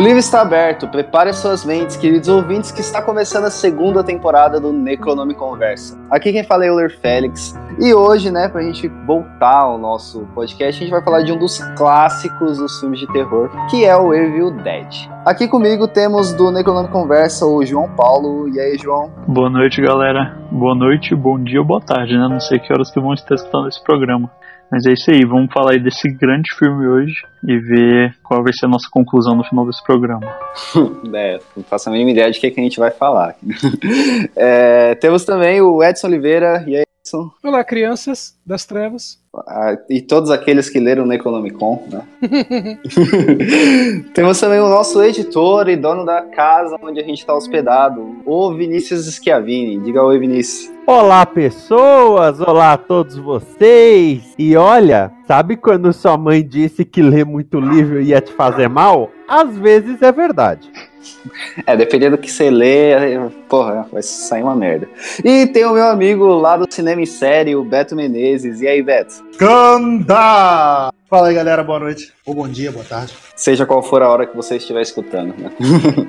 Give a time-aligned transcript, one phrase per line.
[0.00, 4.58] O livro está aberto, prepare suas mentes, queridos ouvintes, que está começando a segunda temporada
[4.58, 5.94] do Necronome Conversa.
[6.10, 10.26] Aqui quem fala é o Euler Félix, e hoje, né, pra gente voltar ao nosso
[10.34, 13.94] podcast, a gente vai falar de um dos clássicos dos filmes de terror, que é
[13.94, 14.86] o Evil Dead.
[15.26, 18.48] Aqui comigo temos do Necronome Conversa o João Paulo.
[18.48, 19.10] E aí, João?
[19.28, 20.34] Boa noite, galera.
[20.50, 22.26] Boa noite, bom dia ou boa tarde, né?
[22.26, 24.30] Não sei que horas que vão estar escutando esse programa.
[24.70, 28.52] Mas é isso aí, vamos falar aí desse grande filme hoje e ver qual vai
[28.52, 30.32] ser a nossa conclusão no final desse programa.
[31.12, 33.34] é, não faço a mínima ideia de que, é que a gente vai falar.
[34.36, 36.62] é, temos também o Edson Oliveira.
[36.68, 37.30] E aí, Edson?
[37.42, 39.18] Olá, crianças das trevas.
[39.46, 42.02] Ah, e todos aqueles que leram o Necronomicon, né?
[44.14, 48.54] Temos também o nosso editor e dono da casa onde a gente está hospedado, o
[48.54, 49.78] Vinícius Schiavini.
[49.78, 50.72] Diga oi, Vinícius.
[50.86, 52.40] Olá, pessoas!
[52.40, 54.34] Olá a todos vocês!
[54.38, 59.10] E olha, sabe quando sua mãe disse que ler muito livro ia te fazer mal?
[59.28, 60.70] Às vezes é verdade.
[61.66, 62.92] É, dependendo do que você lê,
[63.48, 64.88] porra, vai sair uma merda.
[65.24, 68.60] E tem o meu amigo lá do Cinema em Série, o Beto Menezes.
[68.60, 69.24] E aí, Beto?
[69.38, 70.90] Canda!
[71.10, 72.12] Fala aí, galera, boa noite.
[72.24, 73.12] Ou bom dia, boa tarde.
[73.34, 75.50] Seja qual for a hora que você estiver escutando, né?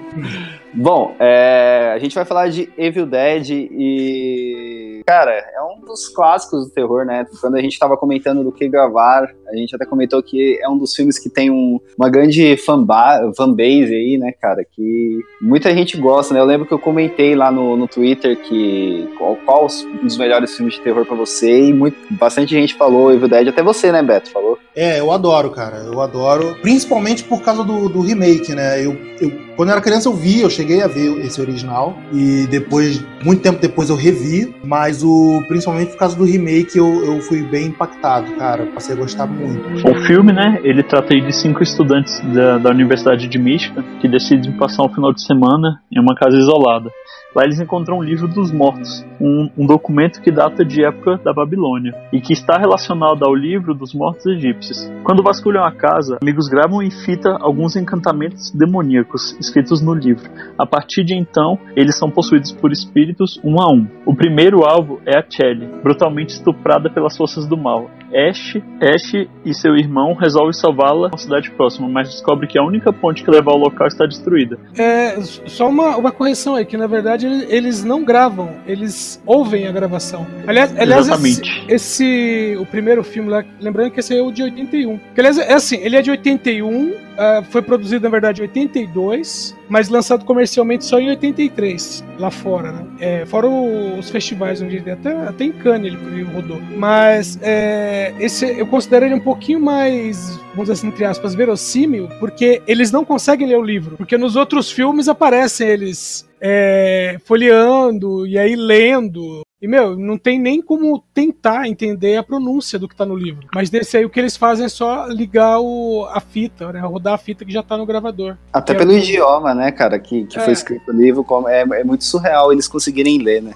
[0.72, 4.81] Bom, é, a gente vai falar de Evil Dead e.
[5.12, 7.28] Cara, é um dos clássicos do terror, né?
[7.42, 10.78] Quando a gente tava comentando do que gravar, a gente até comentou que é um
[10.78, 14.64] dos filmes que tem um, uma grande fanbase aí, né, cara?
[14.64, 16.40] Que muita gente gosta, né?
[16.40, 20.56] Eu lembro que eu comentei lá no, no Twitter que qual, qual os, os melhores
[20.56, 24.02] filmes de terror para você e muito, bastante gente falou Evil Dead, até você, né,
[24.02, 24.32] Beto?
[24.32, 24.58] Falou?
[24.74, 25.80] É, eu adoro, cara.
[25.80, 28.80] Eu adoro, principalmente por causa do, do remake, né?
[28.80, 32.48] Eu, eu, quando eu era criança eu vi, eu cheguei a ver esse original e
[32.48, 37.22] depois, muito tempo depois eu revi, mas o principalmente por causa do remake eu, eu
[37.22, 38.66] fui bem impactado, cara.
[38.68, 39.90] Passei a gostar muito.
[39.90, 40.60] O filme, né?
[40.64, 44.90] Ele trata aí de cinco estudantes da, da Universidade de Michigan que decidem passar um
[44.90, 46.90] final de semana em uma casa isolada.
[47.34, 51.32] Lá eles encontram o livro dos mortos, um, um, documento que data de época da
[51.32, 54.92] Babilônia e que está relacionado ao livro dos mortos egípcios.
[55.04, 60.30] Quando vasculham a casa, amigos gravam em fita alguns encantamentos demoníacos escritos no livro.
[60.58, 63.88] A partir de então, eles são possuídos por espíritos um a um.
[64.06, 67.90] O primeiro alvo é a Shelley, brutalmente estuprada pelas forças do mal.
[68.14, 69.14] Ash, Ash
[69.46, 73.32] e seu irmão resolvem salvá-la na cidade próxima, mas descobre que a única ponte que
[73.32, 74.58] leva ao local está destruída.
[74.78, 79.72] É, só uma, uma correção aí, que na verdade eles não gravam, eles ouvem a
[79.72, 80.26] gravação.
[80.48, 81.42] Aliás, aliás Exatamente.
[81.68, 84.98] Esse, esse, o primeiro filme lá, lembrando que esse é o de 81.
[85.14, 89.56] Que, aliás, é assim, ele é de 81, Uh, foi produzido, na verdade, em 82,
[89.70, 92.86] mas lançado comercialmente só em 83, lá fora, né?
[93.00, 96.60] É, fora os festivais onde ele até, até em Cannes ele rodou.
[96.76, 102.08] Mas é, esse eu considero ele um pouquinho mais, vamos dizer assim, entre aspas, verossímil,
[102.20, 103.98] porque eles não conseguem ler o livro.
[103.98, 109.42] Porque nos outros filmes aparecem eles é, folheando e aí lendo.
[109.62, 113.48] E, meu, não tem nem como tentar entender a pronúncia do que tá no livro.
[113.54, 116.80] Mas desse aí o que eles fazem é só ligar o, a fita, né?
[116.80, 118.38] Rodar a fita que já tá no gravador.
[118.52, 120.42] Até pelo é idioma, né, cara, que, que é.
[120.42, 123.54] foi escrito no livro, é, é muito surreal eles conseguirem ler, né?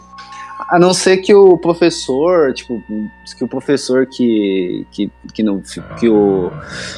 [0.69, 2.81] A não ser que o professor, tipo,
[3.37, 5.61] que o professor que, que, que, no,
[5.99, 6.51] que, o,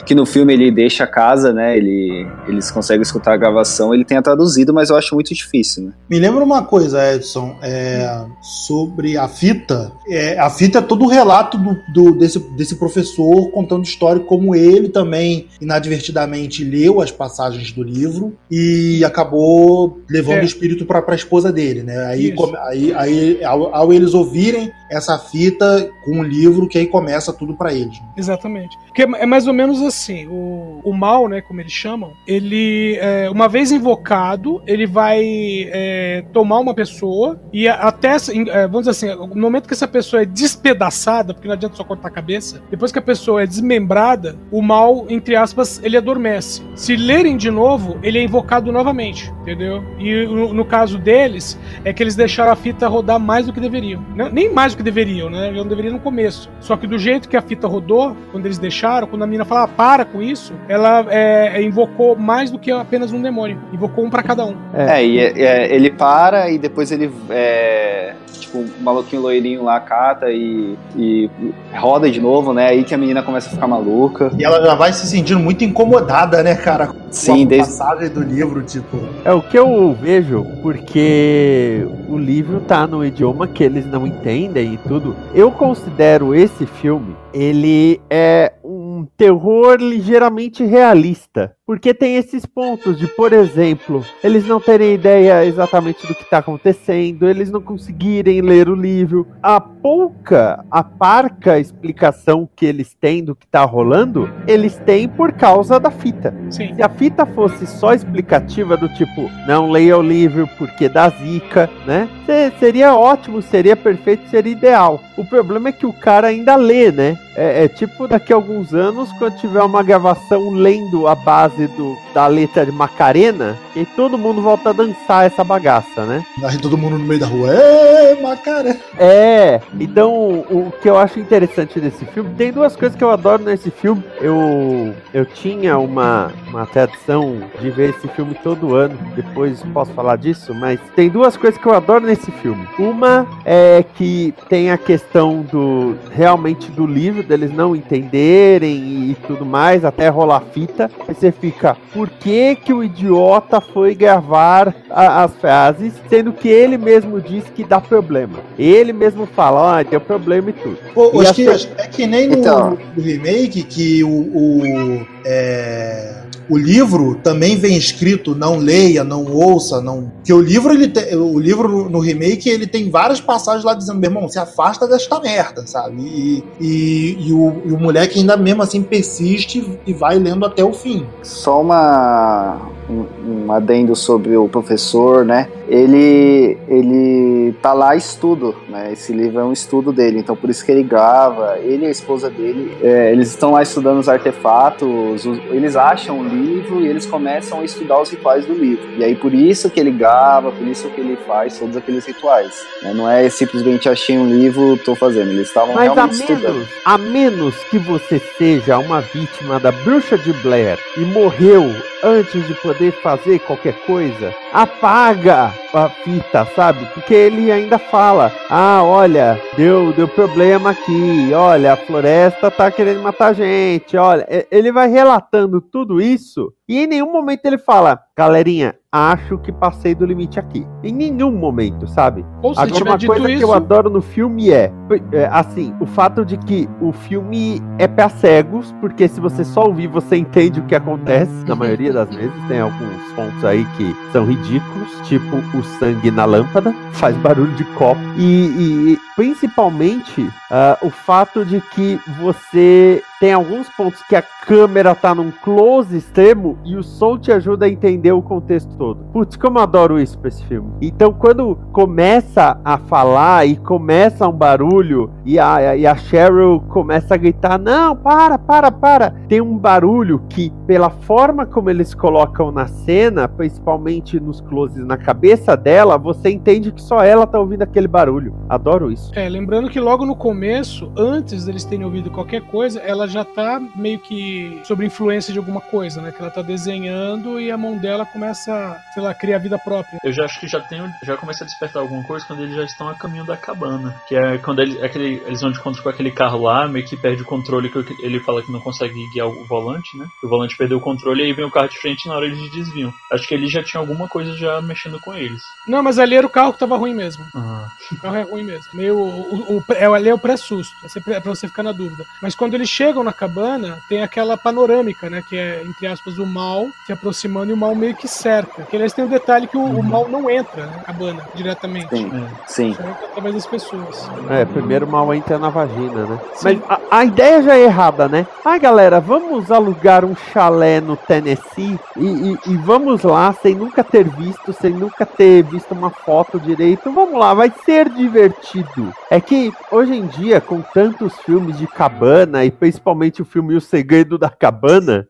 [0.05, 1.77] que no filme ele deixa a casa, né?
[1.77, 5.93] Ele, eles conseguem escutar a gravação, ele tenha traduzido, mas eu acho muito difícil, né?
[6.09, 9.91] Me lembra uma coisa, Edson, é, sobre a fita.
[10.07, 14.55] É, a fita é todo o relato do, do, desse, desse professor contando história, como
[14.55, 20.41] ele também, inadvertidamente, leu as passagens do livro e acabou levando é.
[20.41, 22.05] o espírito para a esposa dele, né?
[22.05, 22.33] Aí,
[22.65, 27.53] aí, aí ao, ao, eles ouvirem essa fita com um livro, que aí começa tudo
[27.53, 27.99] para eles.
[27.99, 28.07] Né?
[28.15, 28.77] Exatamente.
[28.85, 33.29] Porque é mais ou menos assim, o, o mal, né, como eles chamam, ele, é,
[33.29, 38.15] uma vez invocado, ele vai é, tomar uma pessoa e até,
[38.49, 41.83] é, vamos dizer assim, no momento que essa pessoa é despedaçada, porque não adianta só
[41.83, 46.63] cortar a cabeça, depois que a pessoa é desmembrada, o mal, entre aspas, ele adormece.
[46.75, 49.83] Se lerem de novo, ele é invocado novamente, entendeu?
[49.99, 53.53] E no, no caso deles, é que eles deixaram a fita rodar mais mais do
[53.53, 54.03] que deveriam.
[54.15, 55.51] Não- Nem mais do que deveriam, né?
[55.53, 56.49] Já não deveria no começo.
[56.59, 59.63] Só que do jeito que a fita rodou, quando eles deixaram, quando a menina fala,
[59.63, 63.59] "Ah, para com isso, ela é, é, invocou mais do que apenas um demônio.
[63.71, 64.55] Invocou um pra cada um.
[64.73, 67.11] É, e é- é, ele para e depois ele.
[67.29, 71.29] É, tipo, um maluquinho loirinho lá cata e, e
[71.75, 72.69] roda de novo, né?
[72.69, 74.31] Aí que a menina começa a ficar maluca.
[74.37, 76.89] E ela já vai se sentindo muito incomodada, né, cara?
[77.11, 77.67] Sim, desde.
[77.67, 78.97] passagem do livro, tipo.
[79.23, 84.73] É o que eu vejo, porque o livro tá no idioma que eles não entendem
[84.73, 85.15] e tudo.
[85.33, 91.56] Eu considero esse filme, ele é um terror ligeiramente realista.
[91.67, 96.37] Porque tem esses pontos de, por exemplo, eles não terem ideia exatamente do que está
[96.37, 99.27] acontecendo, eles não conseguirem ler o livro.
[99.43, 105.33] A pouca, a parca explicação que eles têm do que está rolando, eles têm por
[105.33, 106.33] causa da fita.
[106.49, 106.73] Sim.
[106.73, 111.69] Se a fita fosse só explicativa do tipo, não leia o livro porque dá zica,
[111.85, 112.07] né?
[112.25, 115.01] Se- Seria ótimo, seria perfeito, seria ideal.
[115.17, 117.17] O problema é que o cara ainda lê, né?
[117.35, 121.97] É, é tipo daqui a alguns anos, quando tiver uma gravação lendo a base do,
[122.13, 126.25] da letra de Macarena, e todo mundo volta a dançar essa bagaça, né?
[126.43, 127.49] Aí todo mundo no meio da rua.
[127.53, 128.77] Ê, Macaré!
[128.99, 133.43] É, então o que eu acho interessante desse filme, tem duas coisas que eu adoro
[133.43, 134.03] nesse filme.
[134.19, 140.17] Eu, eu tinha uma, uma tradição de ver esse filme todo ano, depois posso falar
[140.17, 142.67] disso, mas tem duas coisas que eu adoro nesse filme.
[142.77, 149.45] Uma é que tem a questão do realmente do livro, deles não entenderem e tudo
[149.45, 150.89] mais, até rolar fita.
[151.07, 151.46] Aí você fica,
[151.93, 157.51] por que que o idiota foi gravar a- as frases, sendo que ele mesmo disse
[157.51, 158.39] que dá problema.
[158.57, 160.77] Ele mesmo fala, ah, deu problema e tudo.
[160.93, 162.77] Pô, E que, é que nem no, Então.
[162.95, 169.81] no remake que o, o, é, o livro também vem escrito não leia, não ouça,
[169.81, 170.11] não.
[170.23, 173.73] Que o livro ele te- o livro no- no remake ele tem várias passagens lá
[173.73, 176.01] dizendo, meu irmão, se afasta desta merda, sabe?
[176.01, 180.63] E, e, e o, e o moleque ainda mesmo assim persiste e vai lendo até
[180.63, 181.05] o fim.
[181.37, 183.05] Só uma, um,
[183.45, 185.47] um adendo sobre o professor, né?
[185.67, 188.91] Ele, ele tá lá estudo, né?
[188.93, 191.57] Esse livro é um estudo dele, então por isso que ele grava.
[191.59, 196.19] Ele e a esposa dele, é, eles estão lá estudando os artefatos, os- eles acham
[196.19, 198.87] o livro e eles começam a estudar os rituais do livro.
[198.97, 202.65] E aí por isso que ele grava, por isso que ele faz todos aqueles rituais.
[202.81, 202.93] né?
[202.93, 205.31] Não é simplesmente achei um livro, tô fazendo.
[205.31, 206.53] Eles estavam Mas a realmente estudando.
[206.53, 211.63] menos, a menos que você seja uma vítima da bruxa de Blair e morreu
[212.03, 216.85] antes de poder fazer qualquer coisa, apaga a fita, sabe?
[216.93, 221.31] Porque ele ainda fala: "Ah, olha, deu deu problema aqui.
[221.33, 223.97] Olha, a floresta tá querendo matar a gente.
[223.97, 229.51] Olha, ele vai relatando tudo isso e em nenhum momento ele fala: "Galerinha, acho que
[229.51, 230.65] passei do limite aqui".
[230.83, 232.25] Em nenhum momento, sabe?
[232.41, 234.71] Ou se Agora, uma coisa que isso, eu adoro no filme é,
[235.11, 239.65] é, assim, o fato de que o filme é pra cegos, porque se você só
[239.65, 242.33] ouvir, você entende o que acontece, na maioria das vezes.
[242.47, 247.63] Tem alguns pontos aí que são ridículos, tipo o sangue na lâmpada, faz barulho de
[247.63, 248.01] copo.
[248.17, 254.93] E, e, principalmente ah, o fato de que você tem alguns pontos que a câmera
[254.93, 259.03] tá num close extremo e o som te ajuda a entender o contexto todo.
[259.11, 260.71] Putz, como eu adoro isso pra esse filme.
[260.81, 267.15] Então, quando começa a falar e começa um barulho e a, e a Cheryl começa
[267.15, 269.11] a gritar: Não, para, para, para.
[269.27, 274.97] Tem um barulho que, pela forma como eles colocam na cena, principalmente nos closes na
[274.97, 278.35] cabeça dela, você entende que só ela tá ouvindo aquele barulho.
[278.47, 279.11] Adoro isso.
[279.15, 283.61] É, lembrando que logo no começo, antes deles terem ouvido qualquer coisa, ela já tá
[283.75, 286.11] meio que sob influência de alguma coisa, né?
[286.11, 289.97] Que ela tá desenhando e a mão dela começa, sei lá, a criar vida própria.
[290.03, 292.63] Eu já acho que já tenho, já começa a despertar alguma coisa quando eles já
[292.63, 293.95] estão a caminho da cabana.
[294.07, 296.95] Que é quando ele, aquele, eles vão de encontro com aquele carro lá, meio que
[296.97, 300.05] perde o controle, que ele fala que não consegue guiar o volante, né?
[300.23, 302.25] O volante perdeu o controle e aí vem o carro de frente e na hora
[302.25, 302.93] eles desviam.
[303.11, 305.41] Acho que ele já tinha alguma coisa já mexendo com eles.
[305.67, 307.23] Não, mas ali era o carro que tava ruim mesmo.
[307.35, 308.65] Ah, O carro é ruim mesmo.
[308.73, 311.71] Meio, o, o, o- é, ali é o pré-susto, pra você- pra você ficar na
[311.71, 312.03] dúvida.
[312.21, 315.23] Mas quando eles chegam na cabana, tem aquela panorâmica, né?
[315.27, 318.63] Que é, entre aspas, o mal se aproximando e o mal meio que cerca.
[318.63, 321.89] Que aliás tem o detalhe que o, o mal não entra na cabana diretamente.
[321.95, 322.27] Sim, é.
[322.47, 322.73] sim.
[322.73, 324.09] Só entra através das pessoas.
[324.29, 326.19] É, primeiro mal entra na vagina, né?
[326.35, 326.43] Sim.
[326.43, 326.61] Mas
[326.91, 328.25] a, a ideia já é errada, né?
[328.43, 333.83] Ai, galera, vamos alugar um chalé no Tennessee e, e- e vamos lá sem nunca
[333.83, 336.91] ter visto, sem nunca ter visto uma foto direito.
[336.91, 338.93] Vamos lá, vai ser divertido.
[339.09, 342.86] É que hoje em dia, com tantos filmes de cabana, e principalmente
[343.21, 345.07] o filme O Segredo da Cabana,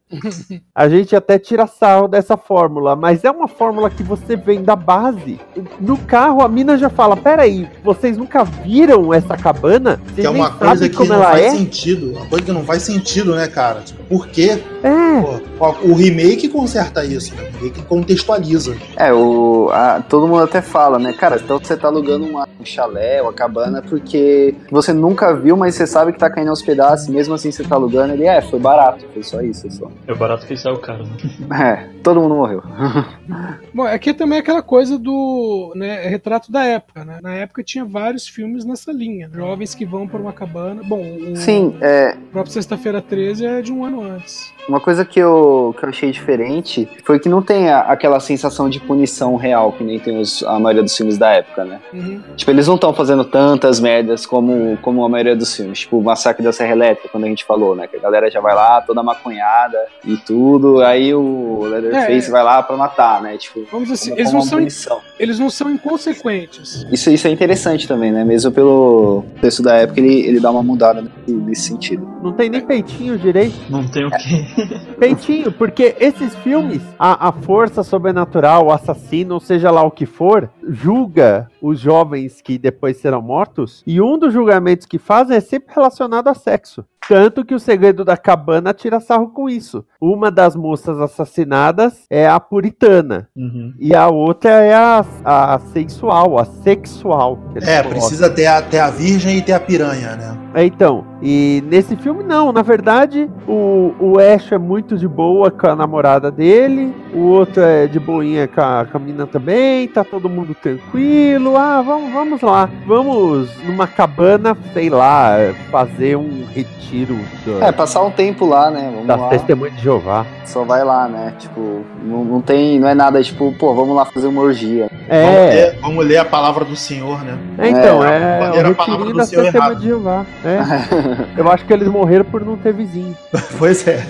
[0.73, 4.75] a gente até tira sarro dessa fórmula, mas é uma fórmula que você vem da
[4.75, 5.39] base.
[5.79, 9.99] No carro, a mina já fala: peraí, vocês nunca viram essa cabana?
[10.05, 11.49] Vocês Que é uma coisa que não faz é?
[11.51, 12.11] sentido.
[12.11, 13.81] Uma coisa que não faz sentido, né, cara?
[13.81, 14.57] Tipo, por quê?
[14.83, 15.21] É.
[15.57, 17.43] Pô, o remake conserta isso, né?
[17.43, 18.75] O remake contextualiza.
[18.95, 21.13] É, o, a- todo mundo até fala, né?
[21.13, 25.75] Cara, então você tá alugando uma- um chalé, uma cabana, porque você nunca viu, mas
[25.75, 28.13] você sabe que tá caindo aos pedaços, mesmo assim você tá alugando.
[28.13, 29.69] Ele, é, foi barato, foi só isso.
[29.71, 29.89] Só.
[30.07, 31.17] É barato que saiu caro, né?
[31.67, 32.61] É, todo mundo morreu.
[33.73, 37.19] Bom, aqui também é aquela coisa do né, é retrato da época, né?
[37.21, 39.27] Na época tinha vários filmes nessa linha.
[39.27, 39.33] né?
[39.37, 40.81] Jovens que vão para uma cabana.
[40.83, 44.55] Bom, o Sim, é, próprio Sexta-feira 13 é de um ano antes.
[44.67, 48.69] Uma coisa que eu, que eu achei diferente foi que não tem a- aquela sensação
[48.69, 51.79] de punição real que nem tem os- a maioria dos filmes da época, né?
[51.93, 52.19] Uhum.
[52.35, 55.79] Tipo, eles não estão fazendo tantas merdas como, como a maioria dos filmes.
[55.79, 57.87] Tipo, o Massacre da Serra Elétrica, quando a gente falou, né?
[57.87, 62.31] Que a galera já vai lá toda maconhada e tudo, aí o Leatherface É.
[62.31, 63.37] vai lá pra matar, né?
[63.37, 64.99] Tipo, Vamos dizer assim, eles não, são, punição.
[65.17, 66.85] eles não são inconsequentes.
[66.91, 68.23] Isso, isso é interessante também, né?
[68.25, 72.07] Mesmo pelo texto da época, ele, ele dá uma mudada nesse, nesse sentido.
[72.21, 73.55] Não tem nem peitinho direito.
[73.69, 74.95] Não tem o que.
[74.99, 80.05] Peitinho, porque esses filmes, a, a força sobrenatural, o assassino, ou seja lá o que
[80.05, 85.41] for, julga os jovens que depois serão mortos, e um dos julgamentos que fazem é
[85.41, 86.85] sempre relacionado a sexo.
[87.07, 89.85] Tanto que o segredo da cabana tira sarro com isso.
[89.99, 93.29] Uma das moças assassinadas é a puritana.
[93.35, 93.73] Uhum.
[93.79, 97.39] E a outra é a, a sensual, a sexual.
[97.55, 97.91] É, colocam.
[97.91, 100.37] precisa ter a, ter a virgem e ter a piranha, né?
[100.53, 105.51] É, então, e nesse filme não, na verdade, o, o Ash é muito de boa
[105.51, 109.87] com a namorada dele, o outro é de boinha com a, com a menina também,
[109.87, 115.35] tá todo mundo tranquilo, ah, vamos, vamos lá, vamos numa cabana, sei lá,
[115.69, 118.89] fazer um retiro do- É, passar um tempo lá, né?
[118.91, 119.29] Vamos das lá.
[119.29, 120.25] testemunhas de Jeová.
[120.45, 121.33] Só vai lá, né?
[121.39, 122.79] Tipo, não, não tem.
[122.79, 124.87] Não é nada tipo, pô, vamos lá fazer uma orgia.
[124.91, 127.37] Vamos, É, ler, vamos ler a palavra do Senhor, né?
[127.57, 129.75] é, então, É, é, era a palavra do das Senhor errado.
[129.77, 130.25] de Jeová.
[130.45, 130.57] É.
[131.39, 133.15] Eu acho que eles morreram por não ter vizinho.
[133.57, 134.05] Pois é.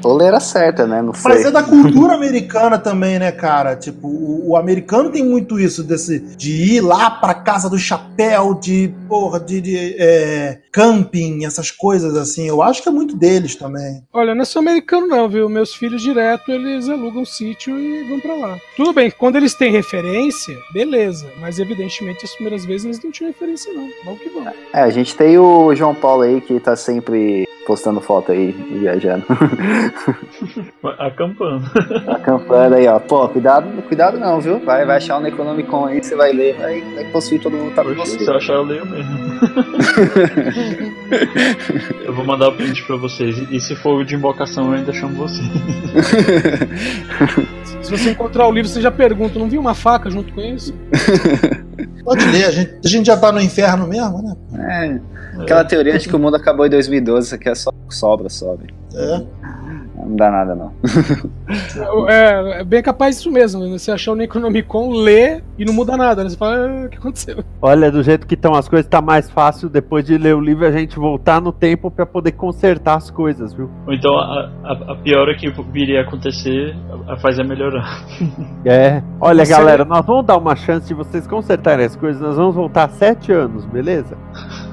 [0.00, 1.02] Toleira certa, né?
[1.02, 1.32] Não foi.
[1.32, 3.76] Mas é da cultura americana também, né, cara?
[3.76, 8.54] Tipo, o, o americano tem muito isso desse de ir lá pra casa do chapéu,
[8.54, 12.48] de porra, de, de, é, camping, essas coisas assim.
[12.48, 14.02] Eu acho que é muito deles também.
[14.12, 15.48] Olha, não é só americano não, viu?
[15.48, 18.58] Meus filhos direto, eles alugam sítio e vão pra lá.
[18.76, 21.26] Tudo bem, quando eles têm referência, beleza.
[21.40, 23.88] Mas evidentemente as primeiras vezes eles não tinham referência não.
[24.04, 24.46] Vão que vão.
[24.72, 29.24] É, a gente tem o João Paulo aí que tá sempre postando foto aí, viajando.
[30.98, 31.70] Acampando.
[32.08, 32.98] Acampando aí, ó.
[32.98, 34.58] Pô, cuidado, cuidado não, viu?
[34.58, 37.84] Vai, vai achar um Necronomicon aí, você vai ler, vai, vai possuir todo mundo tá
[37.84, 38.28] com Se você.
[38.28, 39.12] eu achar, eu leio mesmo.
[42.06, 43.38] eu vou mandar o print pra vocês.
[43.38, 45.40] E se for o de invocação, eu ainda chamo você.
[47.82, 50.74] Se você encontrar o livro, você já pergunta, não viu uma faca junto com isso?
[52.04, 55.00] Pode ler, a gente, a gente já tá no inferno mesmo, né?
[55.36, 58.28] É, aquela teoria de que o mundo acabou em 2012, isso aqui é só sobra,
[58.28, 58.74] sobe.
[58.94, 59.22] É.
[60.06, 60.72] Não dá nada, não.
[62.08, 63.62] É, é bem capaz disso mesmo.
[63.64, 63.78] né?
[63.78, 66.22] Você achar o Necronomicon, lê e não muda nada.
[66.24, 66.30] Né?
[66.30, 67.44] Você fala, ah, o que aconteceu?
[67.60, 70.66] Olha, do jeito que estão as coisas, tá mais fácil depois de ler o livro
[70.66, 73.70] a gente voltar no tempo pra poder consertar as coisas, viu?
[73.86, 76.74] Ou então a, a, a piora que viria a acontecer
[77.08, 78.04] a, a faz é melhorar.
[78.64, 79.02] É.
[79.20, 82.20] Olha, Você- galera, nós vamos dar uma chance de vocês consertarem as coisas.
[82.20, 84.16] Nós vamos voltar sete anos, beleza?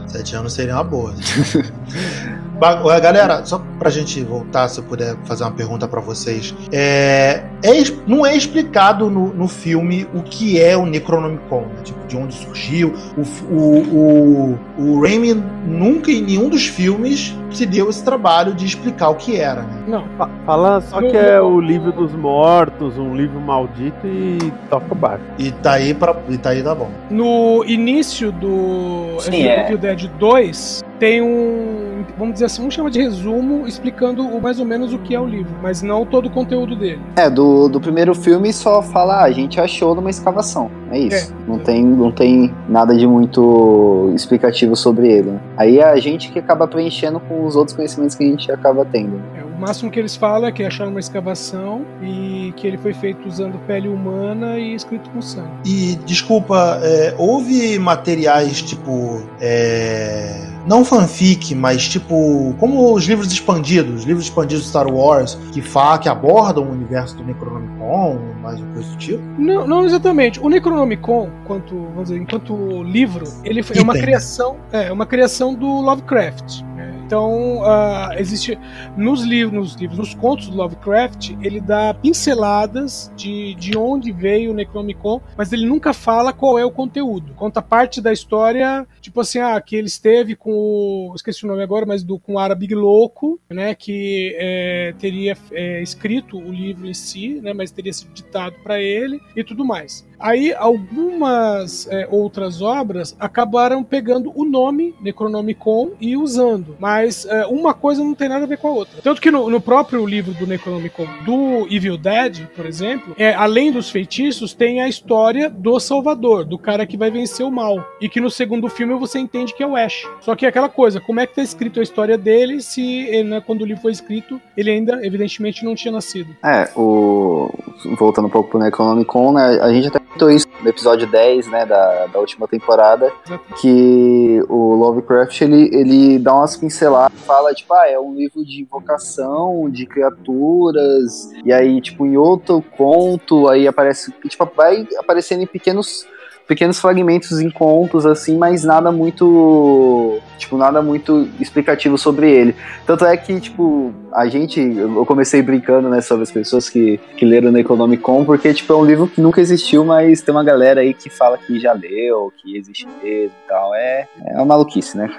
[0.08, 1.12] Sete anos seria uma boa.
[1.12, 1.14] Ué,
[2.60, 6.54] Galera, só pra gente voltar, se eu puder fazer uma pergunta pra vocês.
[6.72, 7.72] É, é
[8.08, 11.82] não é explicado no, no filme o que é o Necronomicon, né?
[11.84, 12.94] Tipo, de onde surgiu.
[13.18, 15.34] O, o, o, o Raimi
[15.66, 19.84] nunca em nenhum dos filmes se deu esse trabalho de explicar o que era, né?
[19.88, 20.04] Não.
[20.18, 24.38] Fa- Fala só que é o livro dos mortos, um livro maldito e
[24.70, 25.24] toca o barco.
[25.38, 26.90] E tá aí, pra, e tá aí tá bom.
[27.10, 29.66] No início do Sim, é.
[29.66, 34.60] Evil Dead 2, tem um, vamos dizer assim, vamos chamar de resumo, explicando o- mais
[34.60, 37.00] ou menos o que é o livro, mas não todo o conteúdo dele.
[37.16, 40.70] É, do, do primeiro filme só fala, ah, a gente achou numa escavação.
[40.90, 41.34] É isso.
[41.48, 45.34] não, tem, não tem nada de muito explicativo sobre ele.
[45.58, 48.86] Aí é a gente que acaba preenchendo com os outros conhecimentos que a gente acaba
[48.86, 49.22] tendo.
[49.36, 52.94] É, o máximo que eles falam é que acharam uma escavação e que ele foi
[52.94, 55.50] feito usando pele humana e escrito com sangue.
[55.66, 59.24] E, desculpa, é, houve materiais tipo.
[59.42, 62.54] é, não fanfic, mas tipo.
[62.60, 66.72] Como os livros expandidos, os livros expandidos de Star Wars, que, fa, que abordam o
[66.72, 69.24] universo do Necronomicon, mais uma coisa do tipo.
[69.40, 70.40] Não, não exatamente.
[70.40, 75.54] O Necronomicon, quanto, vamos dizer, enquanto livro, ele foi- é uma criação, é uma criação
[75.56, 76.62] do Lovecraft.
[77.08, 78.60] Então, ah, existe
[78.98, 84.52] nos livros, nos livros, nos contos do Lovecraft, ele dá pinceladas de, de onde veio
[84.52, 87.34] o Necronomicon, mas ele nunca fala qual é o conteúdo.
[87.34, 91.64] Conta parte da história, tipo assim, ah, que ele esteve com o, esqueci o nome
[91.64, 96.88] agora, mas do com o árabe louco, né, que é, teria é, escrito o livro
[96.88, 100.06] em si, né, mas teria sido ditado para ele e tudo mais.
[100.20, 107.74] Aí algumas é, outras obras acabaram pegando o nome Necronomicon e usando, mas é, uma
[107.74, 109.02] coisa não tem nada a ver com a outra.
[109.02, 113.72] Tanto que no, no próprio livro do Necronomicon do Evil Dead, por exemplo, é, além
[113.72, 117.86] dos feitiços, tem a história do Salvador, do cara que vai vencer o mal.
[118.02, 120.08] E que no segundo filme você entende que é o Ash.
[120.22, 123.42] Só que é aquela coisa, como é que tá escrito a história dele se né,
[123.42, 126.36] quando o livro foi escrito, ele ainda, evidentemente, não tinha nascido.
[126.44, 127.50] É, o.
[127.98, 129.60] Voltando um pouco pro Necronomicon, né?
[129.62, 133.12] A gente até comentou isso no episódio 10, né, da, da última temporada,
[133.60, 138.62] que o Lovecraft ele, ele dá umas pinceladas, fala, tipo, ah, é um livro de
[138.62, 145.48] invocação, de criaturas, e aí, tipo, em outro conto, aí aparece, tipo, vai aparecendo em
[145.48, 146.08] pequenos
[146.48, 152.56] pequenos fragmentos em contos assim, mas nada muito, tipo, nada muito explicativo sobre ele.
[152.86, 157.26] Tanto é que, tipo, a gente, eu comecei brincando, né, sobre as pessoas que, que
[157.26, 160.82] leram no Economicon, porque, tipo, é um livro que nunca existiu, mas tem uma galera
[160.82, 163.76] aí que fala que já leu, que existe mesmo e tal.
[163.76, 165.14] É, é uma maluquice, né?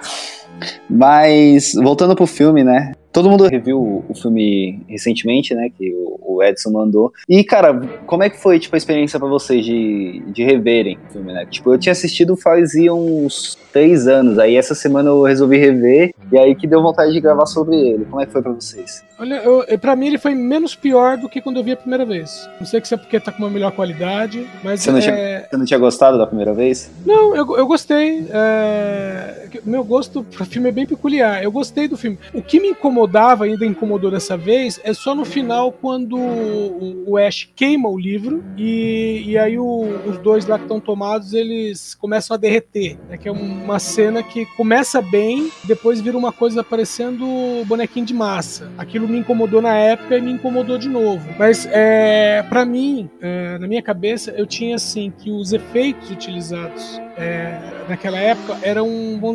[0.88, 2.92] Mas, voltando pro filme, né?
[3.18, 5.70] Todo mundo reviu o- filme recentemente, né?
[5.76, 7.12] Que o, Edson mandou.
[7.28, 7.74] E, cara,
[8.06, 11.46] como é que foi, tipo, a experiência pra vocês de, de reverem o filme, né?
[11.50, 14.38] Tipo, eu tinha assistido fazia uns três anos.
[14.38, 16.12] Aí essa semana eu resolvi rever.
[16.32, 18.04] E aí que deu vontade de gravar sobre ele.
[18.04, 19.02] Como é que foi pra vocês?
[19.18, 22.04] Olha, eu, pra mim ele foi menos pior do que quando eu vi a primeira
[22.04, 22.48] vez.
[22.60, 25.02] Não sei se é porque tá com uma melhor qualidade, mas Você não é...
[25.02, 26.90] tinha- Você não tinha gostado da primeira vez?
[27.04, 28.26] Não, eu, eu gostei.
[28.30, 31.42] é, Meu gosto pro filme é bem peculiar.
[31.42, 32.18] Eu gostei do filme.
[32.32, 32.68] O que me
[33.08, 38.44] incomodava, ainda incomodou dessa vez, é só no final quando o, Ash queima o livro
[38.56, 42.98] e, e aí o- os dois lá que estão tomados eles começam a derreter.
[43.08, 43.16] Né?
[43.16, 47.26] Que é um- uma cena que começa bem, depois vira uma coisa parecendo
[47.66, 48.70] bonequinho de massa.
[48.76, 51.28] Aquilo me incomodou na época e me incomodou de novo.
[51.38, 57.00] Mas é, para mim, é, na minha cabeça, eu tinha assim que os efeitos utilizados
[57.18, 57.58] é,
[57.88, 58.88] naquela época eram,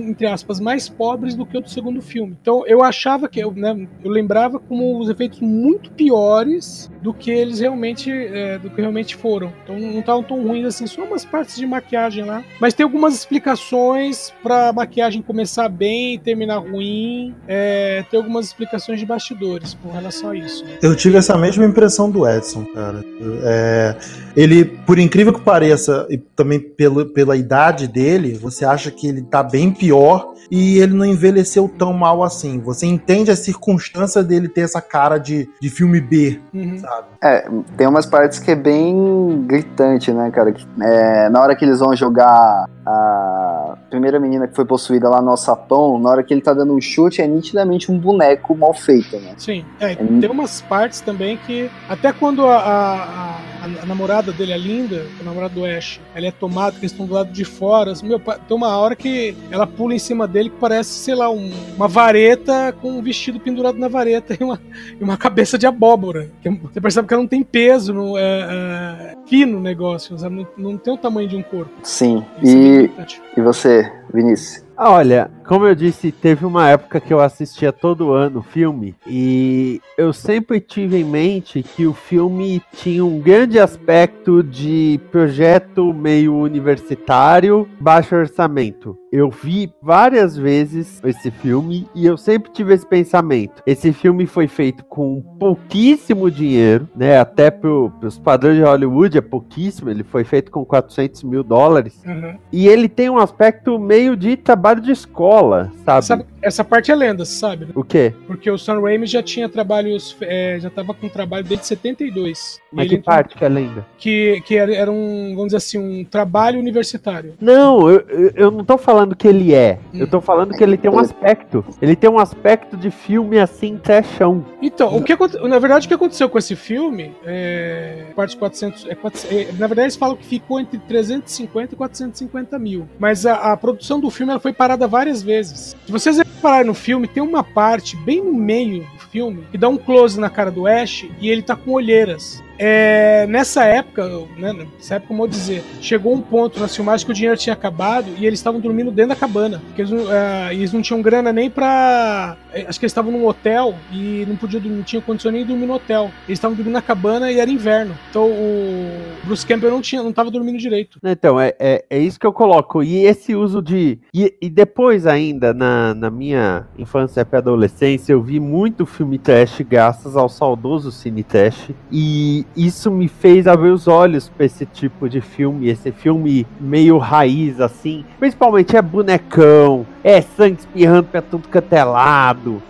[0.08, 2.38] entre aspas, mais pobres do que o do segundo filme.
[2.42, 7.32] Então eu achava que, eu, né, eu lembrava como os efeitos muito piores do que
[7.32, 9.52] eles realmente, é, do que realmente foram.
[9.64, 12.44] Então não estavam tão ruins assim, só umas partes de maquiagem lá.
[12.60, 17.36] Mas tem algumas explicações pra maquiagem começar bem e terminar ruim.
[17.48, 20.64] É, tem algumas explicações de bastidores com relação a isso.
[20.64, 20.78] né?
[20.82, 23.04] Eu tive essa mesma impressão do Edson, cara.
[23.44, 23.96] É,
[24.36, 29.22] ele, por incrível que pareça, e também pelo, pela idade dele, você acha que ele
[29.22, 32.60] tá bem pior e ele não envelheceu tão mal assim.
[32.60, 36.78] Você entende a circunstância dele ter essa cara de, de filme B, Uhum.
[36.78, 37.08] sabe?
[37.22, 40.52] É, tem umas partes que é bem gritante, né, cara?
[40.52, 45.22] Que, é, na hora que eles vão jogar a primeira menina que foi possuída lá
[45.22, 48.74] no alçapão, na hora que ele tá dando um chute, é nitidamente um boneco mal
[48.74, 49.34] feito, né?
[49.38, 50.20] Sim, é, Hum.
[50.20, 51.70] tem umas partes também que.
[51.88, 53.40] Até quando a, a, a-
[53.82, 57.06] a namorada dele, a Linda, a namorada do Ash, ela é tomada, que eles estão
[57.06, 57.92] do lado de fora.
[57.92, 61.30] assim, meu, tem uma hora que ela pula em cima dele que parece, sei lá,
[61.30, 64.60] um- uma vareta com um vestido pendurado na vareta e uma,
[65.00, 66.30] e uma cabeça de abóbora.
[66.42, 70.16] Que Você percebe que ela não tem peso, não, é, é fino o negócio?
[70.30, 71.72] Não, não tem o tamanho de um corpo.
[71.84, 72.24] Sim.
[72.42, 73.22] Isso é E, importante.
[73.38, 74.64] e você, Vinícius?
[74.76, 78.96] Ah, Olha, como eu disse, teve uma época que eu assistia todo ano o filme
[79.06, 85.94] e eu sempre tive em mente que o filme tinha um grande aspecto de projeto
[85.94, 88.98] meio universitário, baixo orçamento.
[89.12, 93.62] Eu vi várias vezes esse filme e eu sempre tive esse pensamento.
[93.64, 97.20] Esse filme foi feito com pouquíssimo dinheiro, né?
[97.20, 99.92] Até pro, pros padrões de Hollywood é pouquíssimo.
[99.92, 102.02] Ele foi feito com 400 mil dólares.
[102.04, 102.38] Uhum.
[102.52, 106.02] E ele tem um aspecto meio de trabalho de escola, sabe?
[106.06, 107.68] Sabe, essa parte é lenda, sabe?
[107.74, 108.14] O quê?
[108.28, 112.60] Porque o Sam Raimi já tinha trabalhos, é, já tava com trabalho desde 72.
[112.72, 113.86] Mas que parte que é lenda?
[113.98, 117.36] Que, que era, um, vamos dizer assim, um trabalho universitário.
[117.40, 118.04] Não, eu,
[118.36, 119.80] eu- não tô falando que ele é.
[119.94, 120.00] Hum.
[120.00, 121.66] Eu tô falando que ele tem um aspecto.
[121.82, 124.46] Ele tem um aspecto de filme assim, trechão.
[124.62, 125.14] Então, o que
[125.48, 129.68] na verdade, o que aconteceu com esse filme, é, parte 400, é, 400 é, na
[129.68, 134.10] verdade eles falam que ficou entre 350 e 450 mil, mas a, a produção do
[134.10, 135.76] filme ela foi parada várias vezes.
[135.86, 139.70] Se vocês repararem no filme, tem uma parte bem no meio do filme que dá
[139.70, 142.44] um close na cara do Ash e ele tá com olheiras.
[142.58, 147.12] É, nessa época, né, nessa época, como eu dizer, chegou um ponto na filmagem que
[147.12, 149.62] o dinheiro tinha acabado e eles estavam dormindo dentro da cabana.
[149.68, 152.38] Porque eles, não- é, eles não tinham grana nem pra.
[152.54, 155.42] é, Acho que eles estavam num hotel e não podiam dormir, não tinham condições nem
[155.44, 156.12] de dormir no hotel.
[156.28, 157.96] Eles estavam dormindo na cabana e era inverno.
[158.10, 158.90] Então o
[159.26, 161.00] Bruce Campbell não, tinha, não tava dormindo direito.
[161.04, 162.84] Então, é, é, é isso que eu coloco.
[162.84, 164.00] E esse uso de.
[164.14, 169.62] E, e depois, ainda, na, na minha infância e adolescência, eu vi muito filme trash
[169.62, 171.72] graças ao saudoso Cine Trash.
[171.92, 175.70] E isso me fez abrir os olhos pra esse tipo de filme.
[175.70, 178.06] Esse filme meio raiz, assim.
[178.20, 181.84] Principalmente é bonecão, é sangue espirrando pra tudo quanto é